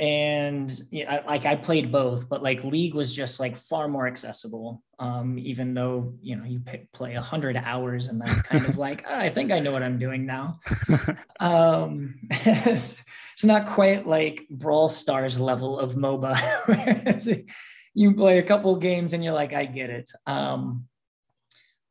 [0.00, 4.82] and yeah, like I played both, but like League was just like far more accessible.
[4.98, 8.78] Um, even though you know you pick, play a hundred hours, and that's kind of
[8.86, 10.58] like oh, I think I know what I'm doing now.
[11.40, 12.96] um, it's,
[13.34, 17.46] it's, not quite like Brawl Stars level of MOBA.
[17.92, 20.10] you play a couple games and you're like, I get it.
[20.26, 20.86] Um,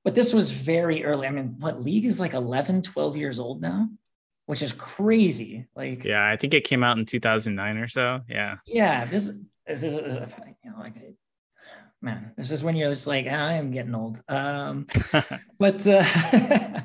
[0.04, 1.28] but this was very early.
[1.28, 3.90] I mean, what League is like 11, 12 years old now
[4.50, 5.68] which is crazy.
[5.76, 8.22] Like, yeah, I think it came out in 2009 or so.
[8.28, 8.56] Yeah.
[8.66, 9.06] Yeah.
[9.06, 9.30] This,
[9.68, 10.28] this is, uh,
[10.64, 10.96] you know, like,
[12.02, 14.20] man, this is when you're just like, I am getting old.
[14.28, 14.88] Um,
[15.60, 16.04] but uh,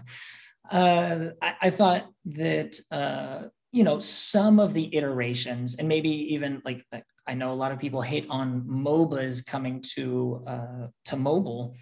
[0.70, 6.60] uh, I, I, thought that, uh, you know, some of the iterations, and maybe even
[6.66, 6.84] like,
[7.26, 11.76] I know a lot of people hate on MOBAs coming to uh, to mobile,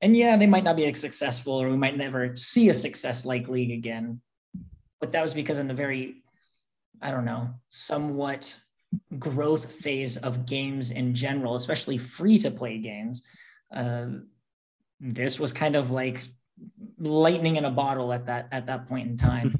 [0.00, 3.24] and yeah, they might not be as successful, or we might never see a success
[3.24, 4.20] like League again
[5.02, 6.22] but that was because in the very,
[7.02, 8.56] I don't know, somewhat
[9.18, 13.22] growth phase of games in general, especially free to play games,
[13.74, 14.06] uh,
[15.00, 16.22] this was kind of like
[17.00, 19.56] lightning in a bottle at that at that point in time.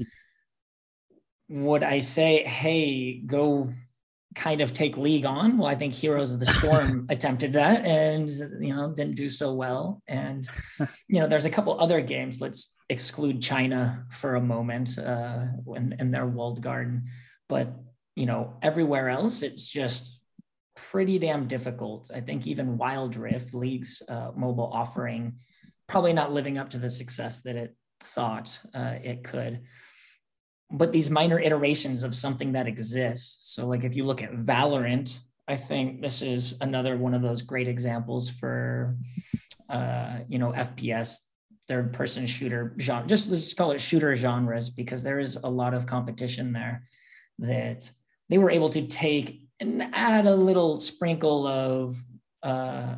[1.48, 3.74] Would I say, hey, go
[4.34, 5.58] kind of take league on.
[5.58, 8.30] Well, I think Heroes of the Storm attempted that and
[8.64, 10.02] you know didn't do so well.
[10.06, 10.48] And
[11.08, 12.40] you know, there's a couple other games.
[12.40, 17.04] Let's exclude China for a moment uh, in, in their walled garden,
[17.48, 17.74] but
[18.16, 20.18] you know, everywhere else it's just
[20.74, 22.10] pretty damn difficult.
[22.14, 25.34] I think even Wild Rift League's uh, mobile offering
[25.88, 29.60] probably not living up to the success that it thought uh, it could
[30.72, 33.54] but these minor iterations of something that exists.
[33.54, 37.42] So, like if you look at Valorant, I think this is another one of those
[37.42, 38.96] great examples for,
[39.68, 41.18] uh, you know, FPS
[41.68, 43.06] third person shooter genre.
[43.06, 46.84] Just let's call it shooter genres because there is a lot of competition there
[47.38, 47.90] that
[48.28, 51.96] they were able to take and add a little sprinkle of
[52.42, 52.46] uh,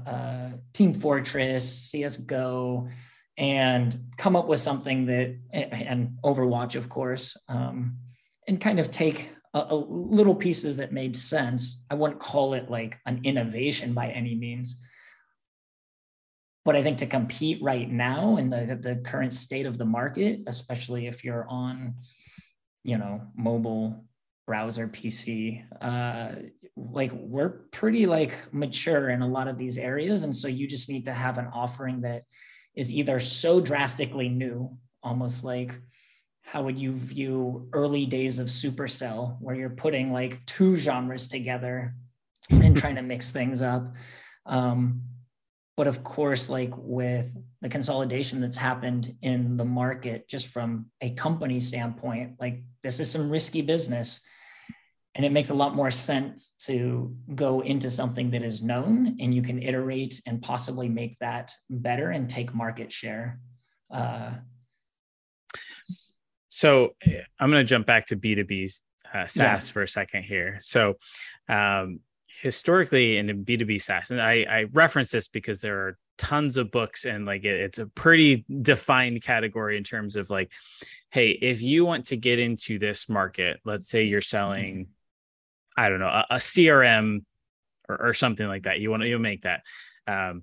[0.07, 2.89] uh, Team Fortress, CS:GO,
[3.37, 7.97] and come up with something that and overwatch of course um,
[8.47, 11.83] and kind of take a, a little pieces that made sense.
[11.91, 14.77] I wouldn't call it like an innovation by any means.
[16.65, 20.41] But i think to compete right now in the, the current state of the market
[20.47, 21.95] especially if you're on
[22.85, 24.07] you know mobile
[24.47, 26.37] browser pc uh,
[26.77, 30.25] like we're pretty like mature in a lot of these areas.
[30.25, 32.23] And so you just need to have an offering that
[32.75, 35.75] is either so drastically new, almost like
[36.43, 41.95] how would you view early days of Supercell, where you're putting like two genres together
[42.51, 43.95] and trying to mix things up.
[44.47, 45.03] Um,
[45.77, 51.11] but of course, like with the consolidation that's happened in the market, just from a
[51.11, 54.21] company standpoint, like this is some risky business
[55.15, 59.33] and it makes a lot more sense to go into something that is known and
[59.35, 63.39] you can iterate and possibly make that better and take market share
[63.93, 64.33] uh,
[66.49, 66.95] so
[67.39, 68.81] i'm going to jump back to b2b
[69.15, 69.73] uh, SaaS yeah.
[69.73, 70.59] for a second here.
[70.61, 70.95] So,
[71.49, 72.01] um,
[72.41, 77.05] historically in B2B SaaS, and I, I reference this because there are tons of books
[77.05, 80.51] and like it, it's a pretty defined category in terms of like,
[81.11, 84.89] hey, if you want to get into this market, let's say you're selling
[85.77, 87.25] I don't know, a, a CRM
[87.89, 88.81] or, or, something like that.
[88.81, 89.63] You want to you make that.
[90.07, 90.43] Um,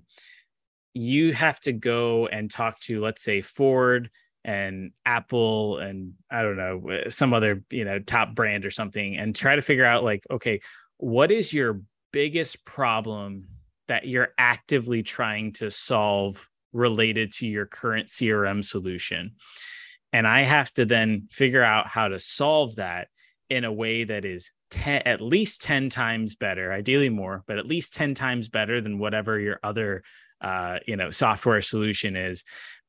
[0.94, 4.10] you have to go and talk to, let's say, Ford
[4.44, 9.34] and Apple and I don't know, some other, you know, top brand or something and
[9.34, 10.60] try to figure out like, okay,
[10.98, 11.80] what is your
[12.12, 13.48] biggest problem
[13.88, 19.32] that you're actively trying to solve related to your current CRM solution?
[20.12, 23.08] And I have to then figure out how to solve that
[23.52, 27.66] in a way that is 10, at least 10 times better, ideally more, but at
[27.66, 30.02] least 10 times better than whatever your other
[30.40, 32.44] uh, you know software solution is.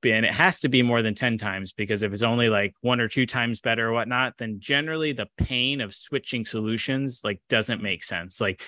[0.06, 3.02] And it has to be more than 10 times because if it's only like one
[3.02, 7.84] or two times better or whatnot then generally the pain of switching solutions like doesn't
[7.84, 8.40] make sense.
[8.40, 8.64] Like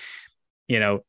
[0.68, 1.00] you know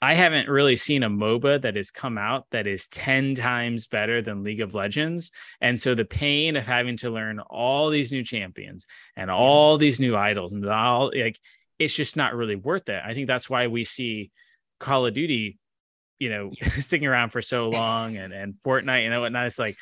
[0.00, 4.22] i haven't really seen a moba that has come out that is 10 times better
[4.22, 5.32] than league of legends.
[5.60, 8.86] And so the pain of having to learn all these new champions
[9.16, 11.38] and all these new idols and all like
[11.78, 13.00] it's just not really worth it.
[13.04, 14.30] I think that's why we see
[14.80, 15.58] call of duty
[16.18, 19.46] you know sticking around for so long and and Fortnite and whatnot.
[19.46, 19.76] It's like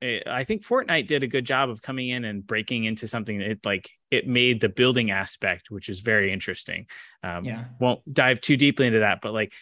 [0.00, 3.38] it, I think Fortnite did a good job of coming in and breaking into something.
[3.38, 6.86] That it like it made the building aspect, which is very interesting.
[7.22, 9.52] Um, yeah, won't dive too deeply into that, but like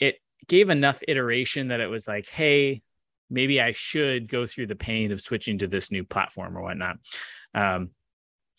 [0.00, 0.16] it
[0.46, 2.82] gave enough iteration that it was like, hey,
[3.30, 6.96] maybe I should go through the pain of switching to this new platform or whatnot.
[7.54, 7.90] Um,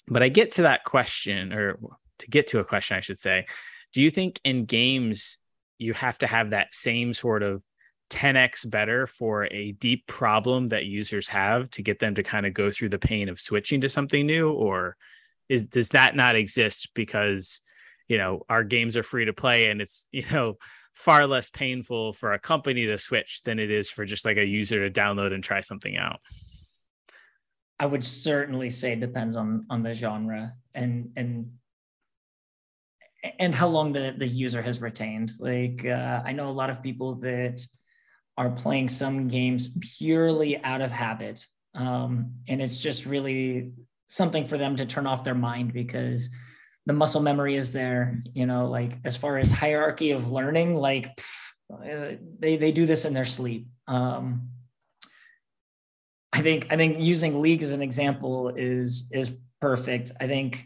[0.08, 1.80] but I get to that question, or
[2.20, 3.46] to get to a question, I should say.
[3.94, 5.40] Do you think in games
[5.78, 7.62] you have to have that same sort of
[8.10, 12.54] 10x better for a deep problem that users have to get them to kind of
[12.54, 14.96] go through the pain of switching to something new or
[15.48, 17.62] is does that not exist because
[18.08, 20.56] you know our games are free to play and it's you know
[20.94, 24.46] far less painful for a company to switch than it is for just like a
[24.46, 26.20] user to download and try something out
[27.80, 31.50] i would certainly say it depends on on the genre and and
[33.40, 35.34] and how long the, the user has retained.
[35.40, 37.62] Like uh, I know a lot of people that
[38.40, 39.68] are playing some games
[39.98, 41.46] purely out of habit.
[41.76, 43.74] Um, and it's just really
[44.08, 46.30] something for them to turn off their mind because
[46.86, 51.18] the muscle memory is there, you know, like as far as hierarchy of learning, like
[51.18, 53.68] pff, they, they do this in their sleep.
[53.90, 54.52] Um,
[56.32, 60.14] I think, I think using league as an example is, is perfect.
[60.22, 60.66] I think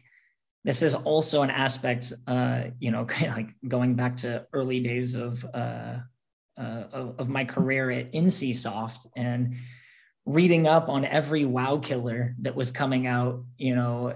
[0.64, 5.44] this is also an aspect, uh, you know, like going back to early days of,
[5.56, 5.98] uh,
[6.58, 9.56] uh, of, of my career at NCSoft and
[10.26, 14.14] reading up on every WoW killer that was coming out, you know,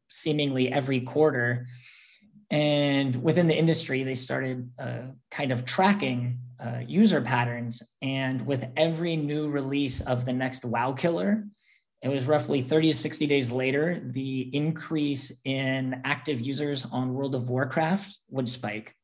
[0.08, 1.66] seemingly every quarter.
[2.50, 7.82] And within the industry, they started uh, kind of tracking uh, user patterns.
[8.02, 11.44] And with every new release of the next WoW killer,
[12.02, 17.34] it was roughly 30 to 60 days later, the increase in active users on World
[17.34, 18.94] of Warcraft would spike.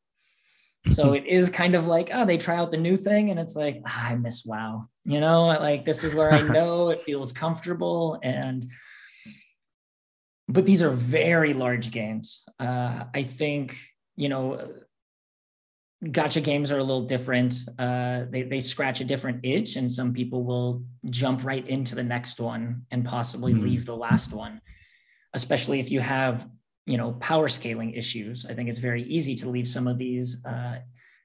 [0.89, 3.55] So it is kind of like, oh, they try out the new thing and it's
[3.55, 4.89] like, ah, I miss WoW.
[5.05, 8.19] You know, like this is where I know it feels comfortable.
[8.23, 8.65] And,
[10.49, 12.43] but these are very large games.
[12.59, 13.77] Uh, I think,
[14.17, 14.71] you know,
[16.05, 17.57] gacha games are a little different.
[17.79, 22.03] Uh, they, they scratch a different itch, and some people will jump right into the
[22.03, 23.65] next one and possibly mm-hmm.
[23.65, 24.61] leave the last one,
[25.35, 26.49] especially if you have
[26.87, 28.47] you know power scaling issues.
[28.49, 30.79] I think it's very easy to leave some of these uh,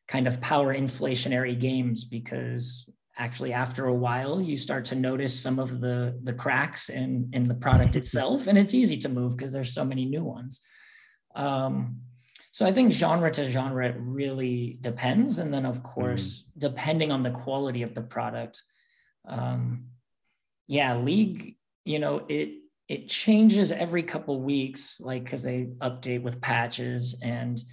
[0.07, 5.57] kind of power inflationary games because actually after a while you start to notice some
[5.57, 9.53] of the the cracks in in the product itself and it's easy to move because
[9.53, 10.61] there's so many new ones
[11.35, 12.01] um,
[12.55, 16.45] so I think genre to genre it really depends, and then of course mm.
[16.57, 18.63] depending on the quality of the product.
[19.27, 19.87] Um,
[20.65, 26.41] yeah, League, you know it it changes every couple weeks, like because they update with
[26.41, 27.63] patches and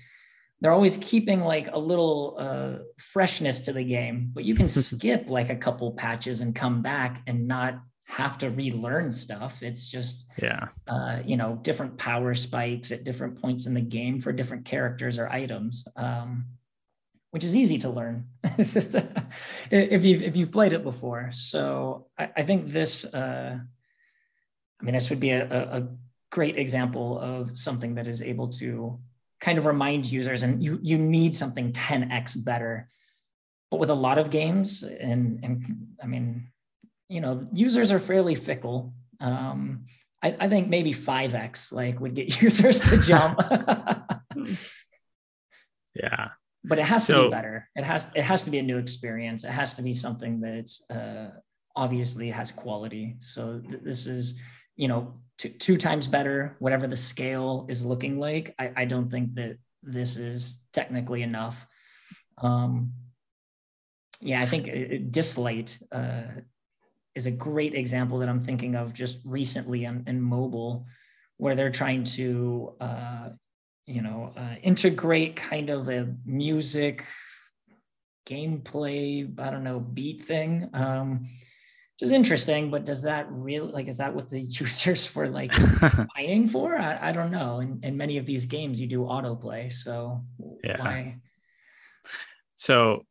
[0.60, 5.28] they're always keeping like a little uh, freshness to the game, but you can skip
[5.28, 9.62] like a couple patches and come back and not have to relearn stuff.
[9.62, 14.20] It's just, yeah, uh, you know, different power spikes at different points in the game
[14.20, 16.46] for different characters or items, um,
[17.32, 21.30] which is easy to learn if you if you've played it before.
[21.32, 23.58] So I, I think this, uh,
[24.83, 25.89] I mean, this would be a, a
[26.30, 28.99] great example of something that is able to
[29.41, 32.89] kind of remind users, and you you need something 10x better.
[33.70, 36.49] But with a lot of games, and and I mean,
[37.09, 38.93] you know, users are fairly fickle.
[39.20, 39.85] Um,
[40.20, 43.39] I, I think maybe 5x like would get users to jump.
[45.95, 46.30] yeah.
[46.64, 47.68] But it has so, to be better.
[47.76, 49.45] It has it has to be a new experience.
[49.45, 51.39] It has to be something that uh,
[51.74, 53.16] obviously has quality.
[53.18, 54.35] So th- this is,
[54.83, 58.53] you know, two, two times better, whatever the scale is looking like.
[58.59, 61.64] I, I don't think that this is technically enough.
[62.39, 62.93] Um,
[64.20, 66.41] yeah, I think uh, Dislyte uh,
[67.14, 70.87] is a great example that I'm thinking of just recently in, in mobile,
[71.37, 73.28] where they're trying to, uh,
[73.87, 77.05] you know, uh, integrate kind of a music
[78.26, 80.70] gameplay, I don't know, beat thing.
[80.74, 81.28] Um,
[82.03, 85.53] which is interesting, but does that really like is that what the users were like
[86.16, 86.76] fighting for?
[86.76, 87.61] I, I don't know.
[87.61, 90.24] In, in many of these games, you do autoplay, so
[90.64, 90.80] yeah.
[90.80, 91.18] why?
[92.57, 93.07] So,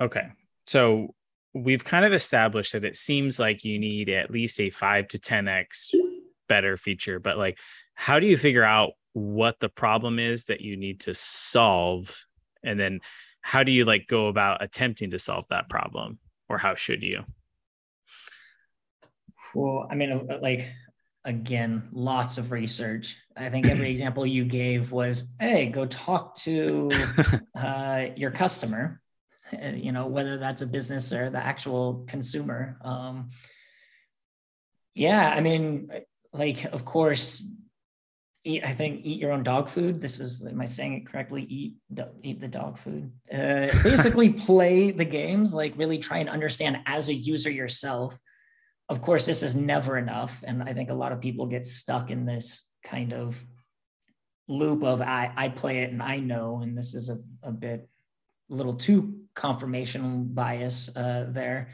[0.00, 0.26] okay,
[0.66, 1.14] so
[1.54, 5.18] we've kind of established that it seems like you need at least a five to
[5.20, 5.92] ten x
[6.48, 7.58] better feature, but like,
[7.94, 12.26] how do you figure out what the problem is that you need to solve,
[12.64, 12.98] and then
[13.40, 16.18] how do you like go about attempting to solve that problem,
[16.48, 17.22] or how should you?
[19.54, 20.68] Well, I mean, uh, like
[21.24, 23.16] again, lots of research.
[23.36, 26.90] I think every example you gave was, hey, go talk to
[27.54, 29.00] uh, your customer.
[29.52, 32.78] Uh, you know, whether that's a business or the actual consumer.
[32.82, 33.30] Um,
[34.94, 35.90] yeah, I mean,
[36.32, 37.46] like, of course,
[38.44, 38.64] eat.
[38.64, 40.00] I think eat your own dog food.
[40.00, 41.42] This is, am I saying it correctly?
[41.42, 41.74] Eat,
[42.22, 43.12] eat the dog food.
[43.32, 45.52] Uh, basically, play the games.
[45.52, 48.18] Like, really try and understand as a user yourself
[48.88, 50.42] of course, this is never enough.
[50.46, 53.42] And I think a lot of people get stuck in this kind of
[54.46, 57.88] loop of I, I play it and I know, and this is a, a bit
[58.50, 61.70] a little too confirmation bias uh, there.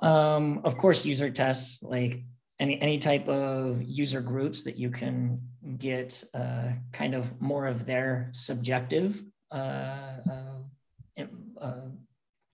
[0.00, 2.22] Um, of course, user tests, like
[2.58, 5.40] any, any type of user groups that you can
[5.78, 11.24] get uh, kind of more of their subjective uh, uh,
[11.60, 11.80] uh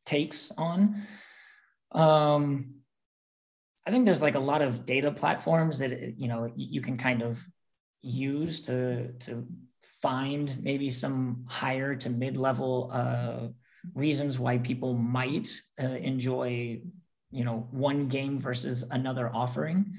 [0.04, 1.02] takes on.
[1.92, 2.81] Um,
[3.86, 7.22] I think there's like a lot of data platforms that you know you can kind
[7.22, 7.44] of
[8.02, 9.46] use to to
[10.00, 13.48] find maybe some higher to mid level uh,
[13.94, 15.48] reasons why people might
[15.82, 16.80] uh, enjoy
[17.30, 19.94] you know one game versus another offering.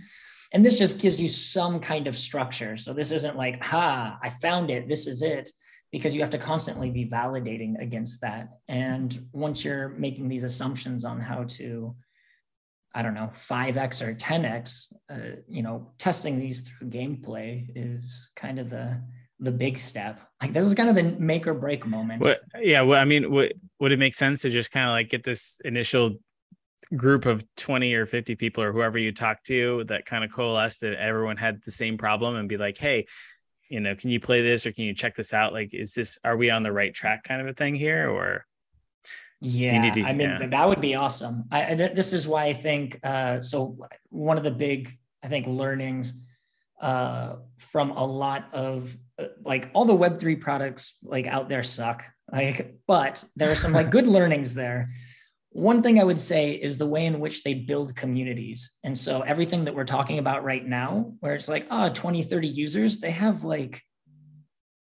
[0.54, 2.78] And this just gives you some kind of structure.
[2.78, 4.88] So this isn't like ha i found it.
[4.88, 5.50] This is it
[5.92, 8.54] because you have to constantly be validating against that.
[8.68, 11.96] And once you're making these assumptions on how to
[12.96, 18.60] I don't know, 5x or 10x, uh, you know, testing these through gameplay is kind
[18.60, 19.02] of the
[19.39, 20.20] the big step.
[20.41, 22.22] Like this is kind of a make or break moment.
[22.22, 25.10] What, yeah, well, I mean, would would it make sense to just kind of like
[25.10, 26.18] get this initial
[26.96, 30.82] group of 20 or 50 people or whoever you talk to that kind of coalesced
[30.82, 33.08] that everyone had the same problem and be like, hey,
[33.70, 35.54] you know, can you play this or can you check this out?
[35.54, 38.46] Like, is this are we on the right track kind of a thing here or
[39.44, 40.48] yeah, I mean yeah.
[40.48, 41.46] that would be awesome.
[41.52, 43.78] I, this is why I think uh, so.
[44.10, 46.14] One of the big, I think, learnings
[46.82, 51.64] uh, from a lot of uh, like all the Web three products like out there
[51.64, 52.04] suck.
[52.32, 54.89] Like, but there are some like good learnings there.
[55.50, 58.72] One thing I would say is the way in which they build communities.
[58.84, 62.48] And so everything that we're talking about right now, where it's like, oh, 20, 30
[62.48, 63.82] users, they have like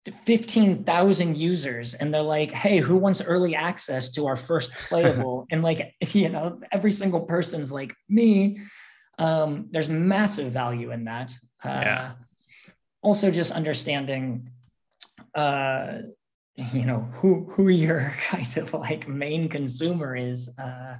[0.09, 5.45] 15,000 users and they're like, hey, who wants early access to our first playable?
[5.51, 8.59] and like, you know, every single person's like, me.
[9.19, 11.33] Um, there's massive value in that.
[11.63, 12.11] Uh, yeah.
[13.03, 14.49] Also, just understanding,
[15.35, 15.99] uh,
[16.55, 20.49] you know, who who your kind of like main consumer is.
[20.57, 20.95] Uh,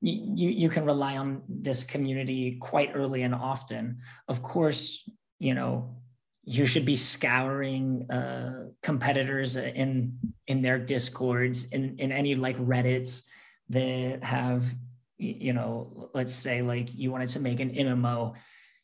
[0.00, 4.00] you you can rely on this community quite early and often.
[4.28, 5.08] Of course,
[5.38, 5.96] you know
[6.48, 13.22] you should be scouring uh, competitors in in their discords in in any like reddits
[13.68, 14.64] that have
[15.18, 18.32] you know let's say like you wanted to make an mmo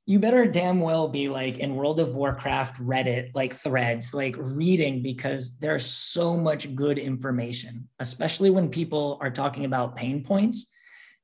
[0.05, 5.03] you better damn well be like in world of warcraft reddit like threads like reading
[5.03, 10.67] because there's so much good information especially when people are talking about pain points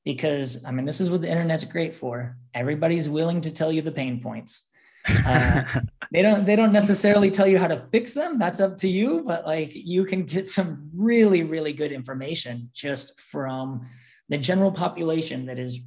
[0.07, 2.39] because i mean this is what the internet's great for.
[2.55, 4.70] Everybody's willing to tell you the pain points
[5.09, 5.63] uh,
[6.13, 8.39] they don't they don't necessarily tell you how to fix them.
[8.39, 9.23] That's up to you.
[9.27, 13.89] But like you can get some really really good information just from
[14.29, 15.81] the general population that is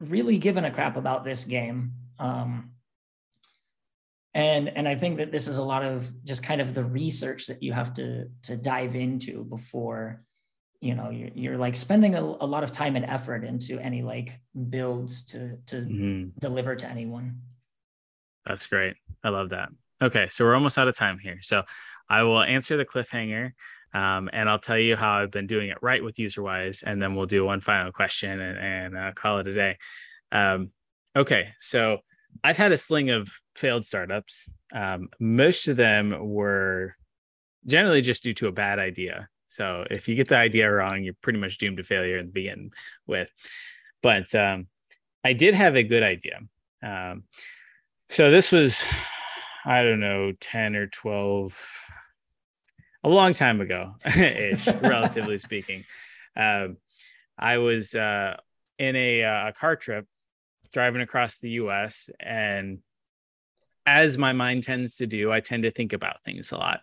[0.00, 1.92] really given a crap about this game.
[2.18, 2.72] Um,
[4.34, 7.46] and and I think that this is a lot of just kind of the research
[7.46, 10.22] that you have to to dive into before
[10.80, 14.02] you know you're, you're like spending a, a lot of time and effort into any
[14.02, 14.38] like
[14.68, 16.28] builds to to mm-hmm.
[16.38, 17.40] deliver to anyone
[18.48, 18.96] that's great.
[19.22, 19.68] I love that.
[20.02, 21.38] Okay, so we're almost out of time here.
[21.42, 21.62] So
[22.08, 23.52] I will answer the cliffhanger
[23.94, 27.14] um, and I'll tell you how I've been doing it right with UserWise, and then
[27.14, 29.78] we'll do one final question and, and uh, call it a day.
[30.30, 30.70] Um,
[31.16, 31.98] okay, so
[32.44, 34.50] I've had a sling of failed startups.
[34.74, 36.96] Um, most of them were
[37.66, 39.28] generally just due to a bad idea.
[39.46, 42.70] So if you get the idea wrong, you're pretty much doomed to failure to begin
[43.06, 43.30] with.
[44.02, 44.66] But um,
[45.24, 46.40] I did have a good idea.
[48.10, 48.84] So this was,
[49.66, 51.84] I don't know, 10 or 12,
[53.04, 55.84] a long time ago ish, relatively speaking.
[56.34, 56.78] Um,
[57.38, 58.36] I was uh,
[58.78, 60.06] in a, uh, a car trip
[60.72, 62.78] driving across the US and
[63.88, 66.80] as my mind tends to do, I tend to think about things a lot.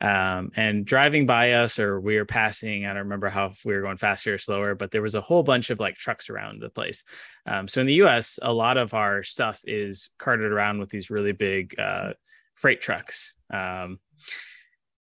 [0.00, 3.82] Um, and driving by us, or we were passing, I don't remember how we were
[3.82, 6.68] going faster or slower, but there was a whole bunch of like trucks around the
[6.68, 7.04] place.
[7.46, 11.10] Um, so in the US, a lot of our stuff is carted around with these
[11.10, 12.14] really big uh,
[12.56, 13.36] freight trucks.
[13.52, 14.00] Um,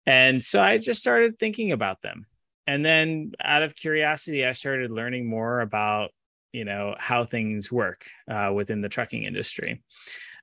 [0.07, 2.27] and so I just started thinking about them.
[2.69, 6.11] And then out of curiosity, I started learning more about
[6.53, 9.83] you know how things work uh, within the trucking industry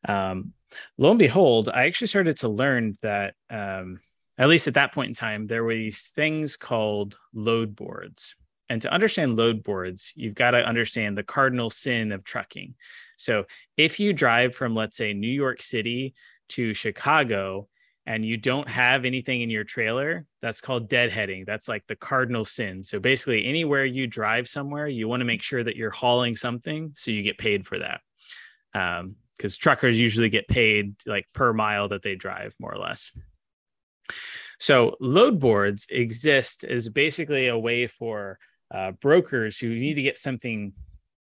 [0.08, 0.54] um,
[0.98, 4.00] lo and behold, I actually started to learn that, um,
[4.38, 8.36] at least at that point in time, there were these things called load boards.
[8.70, 12.76] And to understand load boards, you've got to understand the cardinal sin of trucking.
[13.18, 13.46] So
[13.78, 16.14] if you drive from, let's say, New York City
[16.50, 17.68] to Chicago,
[18.08, 21.46] and you don't have anything in your trailer, that's called deadheading.
[21.46, 22.82] That's like the cardinal sin.
[22.82, 26.94] So basically, anywhere you drive somewhere, you want to make sure that you're hauling something
[26.96, 28.00] so you get paid for that.
[28.74, 33.12] Um, because truckers usually get paid like per mile that they drive, more or less.
[34.60, 38.40] So load boards exist as basically a way for
[38.74, 40.74] uh, brokers who need to get something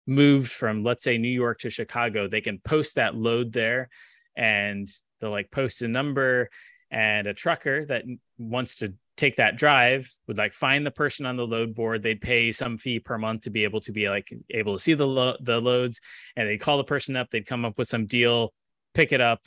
[0.08, 2.28] moved from, let's say, New York to Chicago.
[2.28, 3.90] They can post that load there,
[4.36, 4.88] and
[5.20, 6.50] they'll like post a number,
[6.96, 8.06] and a trucker that
[8.38, 12.02] wants to take that drive would like find the person on the load board.
[12.02, 14.94] They'd pay some fee per month to be able to be like able to see
[14.94, 16.00] the lo- the loads
[16.38, 17.30] and they'd call the person up.
[17.30, 18.54] They'd come up with some deal
[18.96, 19.42] pick it up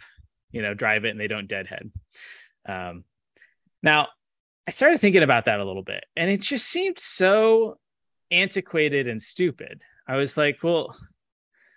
[0.52, 1.90] you know drive it and they don't deadhead.
[2.66, 3.04] Um,
[3.82, 4.08] now
[4.66, 7.78] i started thinking about that a little bit and it just seemed so
[8.30, 9.80] antiquated and stupid.
[10.06, 10.94] I was like well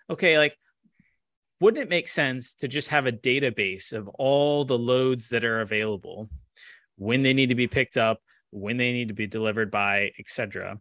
[0.09, 0.57] okay like
[1.61, 5.61] wouldn't it make sense to just have a database of all the loads that are
[5.61, 6.27] available
[6.97, 10.79] when they need to be picked up, when they need to be delivered by, etc.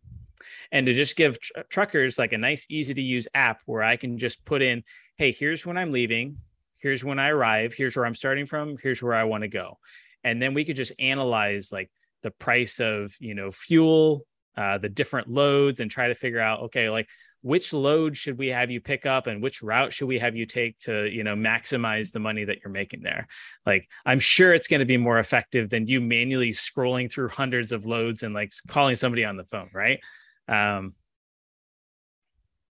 [0.72, 3.96] And to just give tr- truckers like a nice, easy to use app where I
[3.96, 4.82] can just put in,
[5.18, 6.38] hey, here's when I'm leaving,
[6.80, 9.78] here's when I arrive, here's where I'm starting from, here's where I want to go.
[10.24, 11.90] And then we could just analyze like
[12.22, 14.26] the price of, you know, fuel,
[14.56, 17.08] uh, the different loads and try to figure out, okay, like
[17.42, 20.46] which load should we have you pick up and which route should we have you
[20.46, 23.26] take to you know maximize the money that you're making there?
[23.64, 27.72] Like i'm sure it's going to be more effective than you manually scrolling through hundreds
[27.72, 30.00] of loads and like calling somebody on the phone right?
[30.48, 30.94] Um,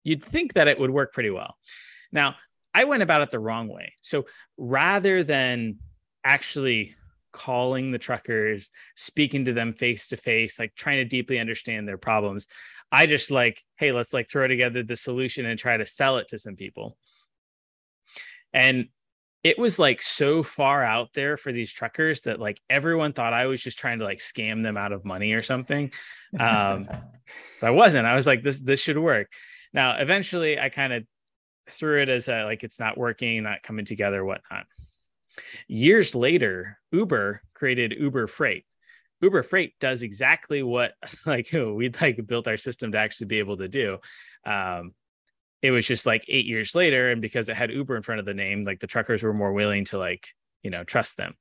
[0.04, 1.56] you'd think that it would work pretty well.
[2.12, 2.36] Now
[2.74, 3.94] i went about it the wrong way.
[4.02, 5.78] So rather than
[6.24, 6.94] actually
[7.32, 11.98] calling the truckers speaking to them face to face like trying to deeply understand their
[11.98, 12.46] problems
[12.90, 16.28] I just like, hey, let's like throw together the solution and try to sell it
[16.28, 16.96] to some people.
[18.52, 18.88] And
[19.44, 23.46] it was like so far out there for these truckers that like everyone thought I
[23.46, 25.92] was just trying to like scam them out of money or something.
[26.38, 26.84] Um,
[27.60, 28.06] but I wasn't.
[28.06, 29.28] I was like, this this should work.
[29.72, 31.04] Now, eventually, I kind of
[31.70, 34.66] threw it as a, like it's not working, not coming together, whatnot.
[35.68, 38.64] Years later, Uber created Uber Freight,
[39.20, 40.94] Uber Freight does exactly what
[41.26, 43.98] like we'd like built our system to actually be able to do.
[44.44, 44.92] Um,
[45.60, 48.26] it was just like eight years later, and because it had Uber in front of
[48.26, 50.28] the name, like the truckers were more willing to like
[50.62, 51.34] you know trust them.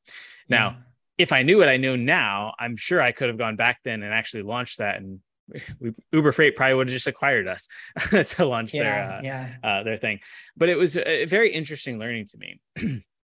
[0.49, 0.75] Now, yeah.
[1.17, 4.01] if I knew what I know now, I'm sure I could have gone back then
[4.01, 5.19] and actually launched that and
[5.80, 7.67] we, Uber Freight probably would have just acquired us
[8.09, 9.53] to launch yeah, their uh, yeah.
[9.63, 10.19] Uh, their thing.
[10.55, 13.03] But it was a very interesting learning to me.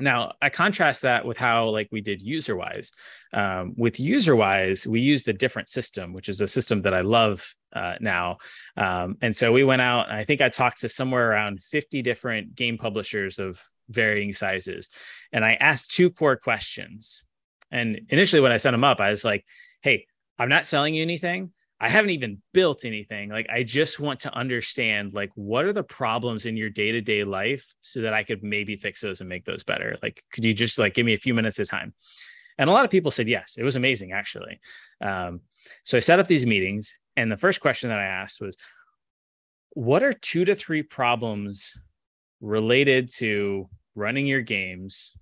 [0.00, 2.92] Now, I contrast that with how like we did UserWise.
[3.32, 7.54] Um, with UserWise, we used a different system, which is a system that I love
[7.72, 8.38] uh, now.
[8.76, 12.54] Um, and so we went out, I think I talked to somewhere around 50 different
[12.54, 14.88] game publishers of varying sizes.
[15.32, 17.24] And I asked two core questions.
[17.70, 19.44] And initially, when I sent them up, I was like,
[19.82, 20.06] hey,
[20.38, 21.52] I'm not selling you anything.
[21.80, 23.30] I haven't even built anything.
[23.30, 27.64] Like I just want to understand like what are the problems in your day-to-day life
[27.82, 29.96] so that I could maybe fix those and make those better.
[30.02, 31.94] Like could you just like give me a few minutes of time?
[32.58, 33.54] And a lot of people said yes.
[33.56, 34.58] It was amazing actually.
[35.00, 35.40] Um,
[35.84, 38.56] so I set up these meetings and the first question that I asked was
[39.70, 41.72] what are two to three problems
[42.40, 45.12] related to running your games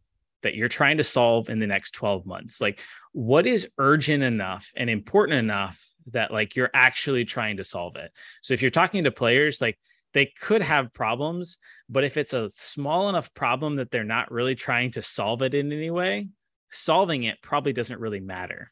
[0.42, 2.62] that you're trying to solve in the next 12 months?
[2.62, 2.80] Like
[3.12, 8.10] what is urgent enough and important enough that like you're actually trying to solve it.
[8.42, 9.78] So if you're talking to players, like
[10.14, 14.54] they could have problems, but if it's a small enough problem that they're not really
[14.54, 16.28] trying to solve it in any way,
[16.70, 18.70] solving it probably doesn't really matter.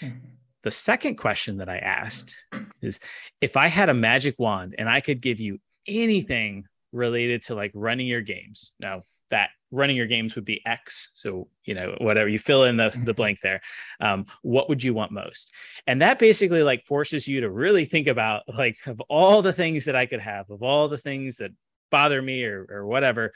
[0.00, 0.18] Mm-hmm.
[0.62, 2.34] The second question that I asked
[2.80, 2.98] is
[3.42, 7.72] if I had a magic wand and I could give you anything related to like
[7.74, 8.72] running your games.
[8.80, 9.02] Now,
[9.34, 11.10] that running your games would be X.
[11.16, 13.10] So, you know, whatever you fill in the, the mm-hmm.
[13.12, 13.60] blank there.
[14.00, 15.52] Um, what would you want most?
[15.88, 19.86] And that basically like forces you to really think about like of all the things
[19.86, 21.50] that I could have, of all the things that
[21.90, 23.32] bother me or, or whatever,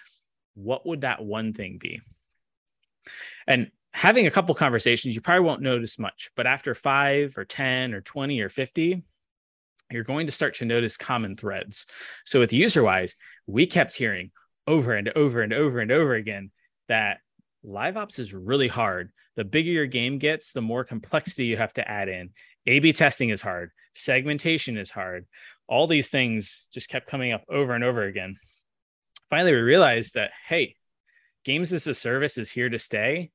[0.55, 2.01] what would that one thing be?
[3.49, 7.94] And having a couple conversations, you probably won't notice much, but after five or 10
[7.94, 9.03] or 20 or 50,
[9.90, 11.86] you're going to start to notice common threads.
[12.24, 13.14] So with UserWise,
[13.46, 14.30] we kept hearing
[14.69, 16.51] over and over and over and over again
[16.89, 17.19] that
[17.64, 19.11] live ops is really hard.
[19.35, 22.31] The bigger your game gets, the more complexity you have to add in.
[22.66, 25.27] A B testing is hard, segmentation is hard.
[25.66, 28.37] All these things just kept coming up over and over again.
[29.31, 30.77] Finally, we realized that, hey,
[31.45, 33.31] games as a service is here to stay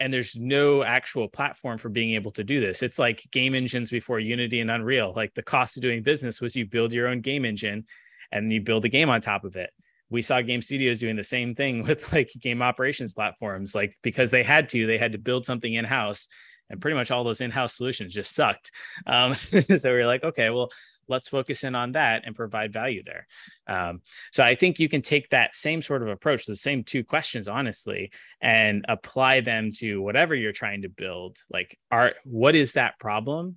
[0.00, 2.82] and there's no actual platform for being able to do this.
[2.82, 5.12] It's like game engines before Unity and Unreal.
[5.14, 7.84] Like the cost of doing business was you build your own game engine
[8.32, 9.70] and you build a game on top of it.
[10.10, 14.30] We saw game studios doing the same thing with like game operations platforms, like because
[14.30, 16.28] they had to, they had to build something in house,
[16.68, 18.70] and pretty much all those in house solutions just sucked.
[19.06, 19.58] Um, so
[19.92, 20.70] we are like, okay, well,
[21.10, 23.26] let's focus in on that and provide value there.
[23.66, 24.00] Um,
[24.30, 27.48] so I think you can take that same sort of approach, the same two questions,
[27.48, 31.38] honestly, and apply them to whatever you're trying to build.
[31.50, 33.56] Like, are what is that problem?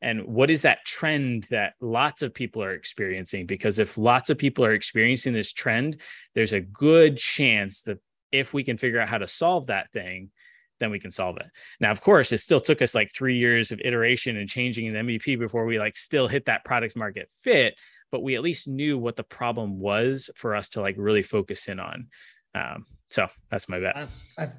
[0.00, 3.46] And what is that trend that lots of people are experiencing?
[3.46, 6.00] Because if lots of people are experiencing this trend,
[6.34, 7.98] there's a good chance that
[8.30, 10.30] if we can figure out how to solve that thing,
[10.78, 11.46] then we can solve it.
[11.80, 15.06] Now, of course, it still took us like three years of iteration and changing an
[15.06, 17.74] MVP before we like still hit that product market fit,
[18.12, 21.66] but we at least knew what the problem was for us to like really focus
[21.66, 22.06] in on.
[22.54, 24.08] Um, so that's my bet.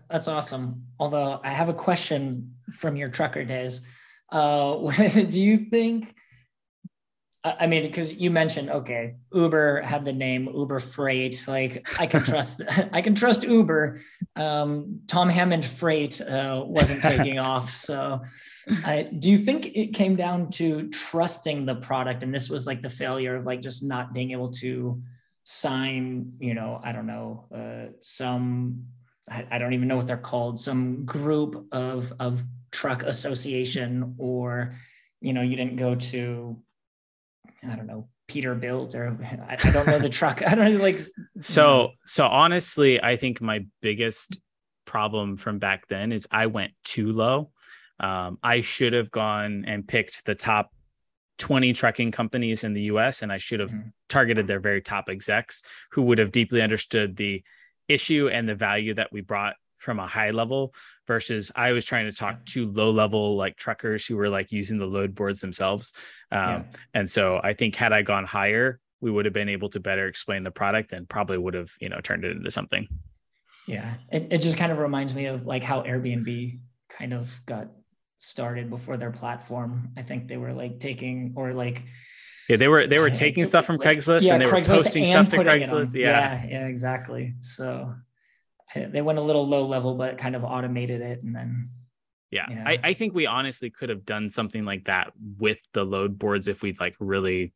[0.09, 0.83] that's awesome.
[0.99, 3.81] Although I have a question from your trucker days.
[4.31, 4.91] Uh,
[5.29, 6.15] do you think
[7.41, 11.45] I mean, because you mentioned, okay, Uber had the name Uber Freight.
[11.47, 12.61] Like, I can trust,
[12.91, 14.01] I can trust Uber.
[14.35, 17.73] Um, Tom Hammond Freight uh, wasn't taking off.
[17.73, 18.21] So,
[18.83, 22.81] I, do you think it came down to trusting the product, and this was like
[22.81, 25.01] the failure of like just not being able to
[25.43, 28.85] sign, you know, I don't know, uh, some,
[29.29, 34.75] I, I don't even know what they're called, some group of of truck association, or
[35.21, 36.57] you know, you didn't go to
[37.63, 40.41] I don't know, Peterbilt or I, I don't know the truck.
[40.45, 41.01] I don't know like
[41.39, 44.39] so so honestly, I think my biggest
[44.85, 47.51] problem from back then is I went too low.
[47.99, 50.71] Um, I should have gone and picked the top
[51.39, 53.89] 20 trucking companies in the US and I should have mm-hmm.
[54.07, 57.43] targeted their very top execs who would have deeply understood the
[57.87, 60.73] issue and the value that we brought from a high level
[61.07, 64.77] versus I was trying to talk to low level like truckers who were like using
[64.77, 65.93] the load boards themselves.
[66.31, 66.63] Um, yeah.
[66.93, 70.07] And so I think had I gone higher, we would have been able to better
[70.07, 72.87] explain the product and probably would have, you know, turned it into something.
[73.65, 73.95] Yeah.
[74.11, 76.59] It, it just kind of reminds me of like how Airbnb
[76.89, 77.69] kind of got
[78.17, 79.91] started before their platform.
[79.95, 81.83] I think they were like taking or like,
[82.49, 84.83] yeah, they were they were taking stuff from like, Craigslist yeah, and they Craigslist were
[84.83, 85.95] posting stuff to Craigslist.
[85.95, 86.09] Yeah.
[86.09, 87.35] yeah, yeah, exactly.
[87.41, 87.93] So
[88.75, 91.69] they went a little low level, but kind of automated it and then.
[92.31, 92.45] Yeah.
[92.65, 96.47] I, I think we honestly could have done something like that with the load boards
[96.47, 97.53] if we'd like really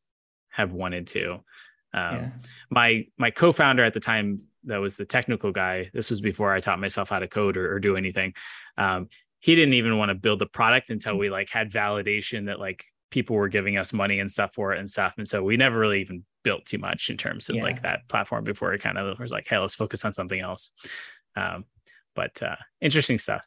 [0.49, 1.33] have wanted to.
[1.93, 2.29] Um, yeah.
[2.71, 5.91] My my co-founder at the time that was the technical guy.
[5.93, 8.33] This was before I taught myself how to code or, or do anything.
[8.77, 9.09] Um,
[9.39, 12.85] he didn't even want to build the product until we like had validation that like
[13.13, 15.13] people were giving us money and stuff for it and stuff.
[15.17, 17.63] And so we never really even built too much in terms of yeah.
[17.63, 20.71] like that platform before it kind of was like, hey, let's focus on something else.
[21.35, 21.65] Um,
[22.15, 23.45] but uh, interesting stuff.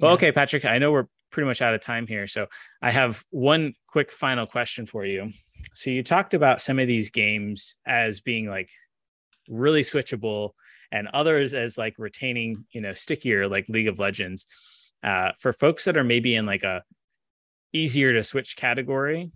[0.00, 0.14] Well, yeah.
[0.14, 2.26] okay, Patrick, I know we're pretty much out of time here.
[2.26, 2.46] So
[2.80, 5.30] I have one quick final question for you.
[5.74, 8.70] So you talked about some of these games as being like
[9.46, 10.52] really switchable
[10.90, 14.46] and others as like retaining, you know, stickier like League of Legends.
[15.04, 16.82] Uh, for folks that are maybe in like a
[17.72, 19.30] easier to switch category.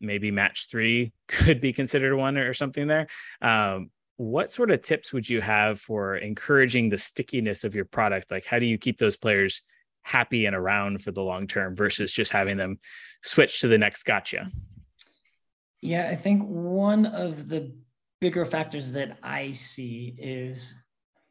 [0.00, 3.08] Maybe match three could be considered one or something there.
[3.40, 8.30] Um, what sort of tips would you have for encouraging the stickiness of your product?
[8.30, 9.62] Like, how do you keep those players
[10.02, 12.78] happy and around for the long term versus just having them
[13.22, 14.50] switch to the next gacha?
[15.80, 17.72] Yeah, I think one of the
[18.20, 20.74] bigger factors that I see is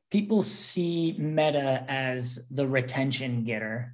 [0.09, 3.93] people see meta as the retention getter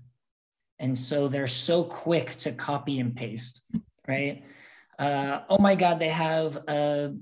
[0.84, 3.62] and so they're so quick to copy and paste,
[4.06, 4.44] right?
[5.00, 7.16] Uh, oh my God, they have a,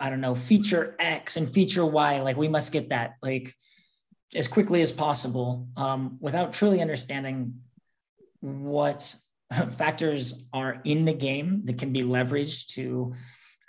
[0.00, 2.20] I don't know, feature X and feature Y.
[2.20, 3.54] Like we must get that like
[4.34, 7.60] as quickly as possible um, without truly understanding
[8.40, 9.14] what
[9.70, 13.14] factors are in the game that can be leveraged to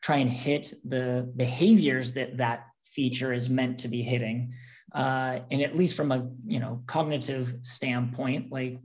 [0.02, 4.54] try and hit the behaviors that that feature is meant to be hitting
[4.94, 8.80] uh, and at least from a you know cognitive standpoint like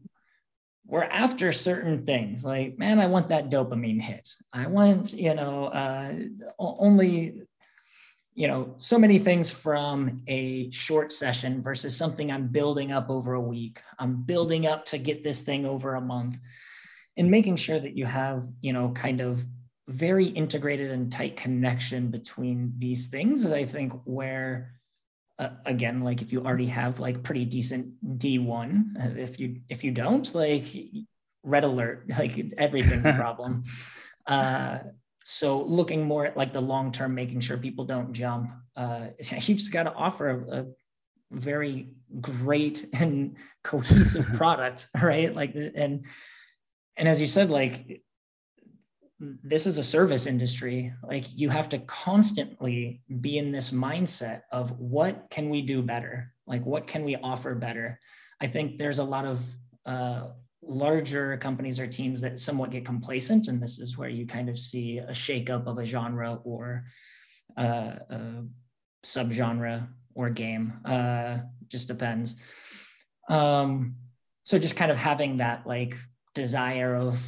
[0.87, 4.29] we're after certain things like man i want that dopamine hit.
[4.53, 6.15] I want you know uh,
[6.59, 7.43] only
[8.35, 13.35] you know so many things from a short session versus something i'm building up over
[13.35, 13.81] a week.
[13.99, 16.39] I'm building up to get this thing over a month.
[17.19, 19.45] And making sure that you have you know kind of
[19.89, 24.76] very integrated and tight connection between these things is i think where
[25.39, 29.85] uh, again like if you already have like pretty decent d1 uh, if you if
[29.85, 30.65] you don't like
[31.43, 33.63] red alert like everything's a problem.
[34.27, 34.79] Uh
[35.29, 39.55] so looking more at like the long term making sure people don't jump uh you
[39.55, 40.67] just got to offer a, a
[41.33, 45.35] very great and cohesive product right?
[45.35, 46.07] Like and
[46.97, 48.03] and as you said like
[49.19, 54.79] this is a service industry like you have to constantly be in this mindset of
[54.79, 56.33] what can we do better?
[56.47, 57.99] Like what can we offer better?
[58.41, 59.41] I think there's a lot of
[59.87, 60.29] uh,
[60.63, 64.59] larger companies or teams that somewhat get complacent and this is where you kind of
[64.59, 66.85] see a shakeup of a genre or
[67.57, 68.45] uh, a
[69.05, 71.39] subgenre or game uh,
[71.69, 72.35] just depends.
[73.31, 73.97] Um,
[74.45, 75.97] so just kind of having that like
[76.35, 77.19] desire of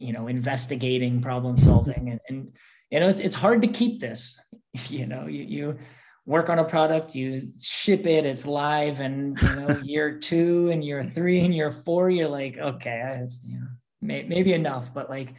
[0.00, 2.52] you know investigating problem solving and, and
[2.90, 4.38] you know it's, it's hard to keep this.
[4.88, 5.78] You know you, you
[6.26, 10.84] work on a product you ship it it's live and you know year two and
[10.84, 13.66] year three and year four you're like okay I, you know
[14.00, 15.34] may, maybe enough but like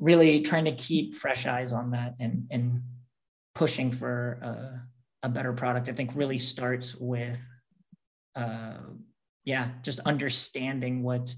[0.00, 2.82] really trying to keep fresh eyes on that and and
[3.54, 4.40] pushing for
[5.22, 7.38] a, a better product i think really starts with
[8.34, 8.78] uh
[9.44, 11.32] yeah just understanding what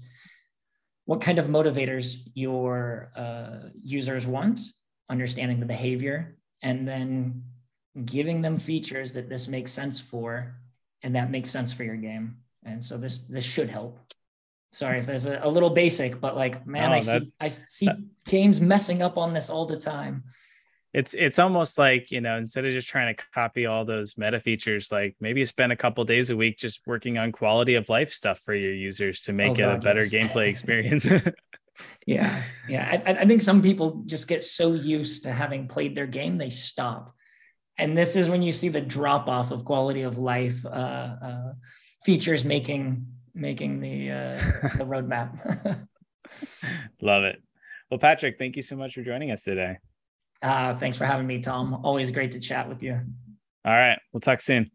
[1.11, 4.61] what kind of motivators your uh, users want,
[5.09, 7.43] understanding the behavior, and then
[8.05, 10.55] giving them features that this makes sense for,
[11.03, 12.37] and that makes sense for your game.
[12.63, 13.99] And so this this should help.
[14.71, 17.97] Sorry if there's a, a little basic, but like man, I see I see that,
[18.25, 20.23] games messing up on this all the time
[20.93, 24.39] it's it's almost like you know instead of just trying to copy all those meta
[24.39, 27.87] features like maybe you spend a couple days a week just working on quality of
[27.87, 30.11] life stuff for your users to make oh, it God, a better yes.
[30.11, 31.07] gameplay experience.
[32.05, 36.05] Yeah yeah I, I, think some people just get so used to having played their
[36.05, 37.15] game they stop.
[37.75, 41.53] And this is when you see the drop off of quality of life uh, uh,
[42.05, 44.37] features making making the uh,
[44.77, 45.87] the roadmap.
[47.01, 47.41] Love it.
[47.89, 49.77] Well patrick thank you so much for joining us today
[50.41, 51.81] uh, thanks for having me, Tom.
[51.83, 52.99] Always great to chat with you.
[53.63, 53.99] All right.
[54.11, 54.71] We'll talk soon.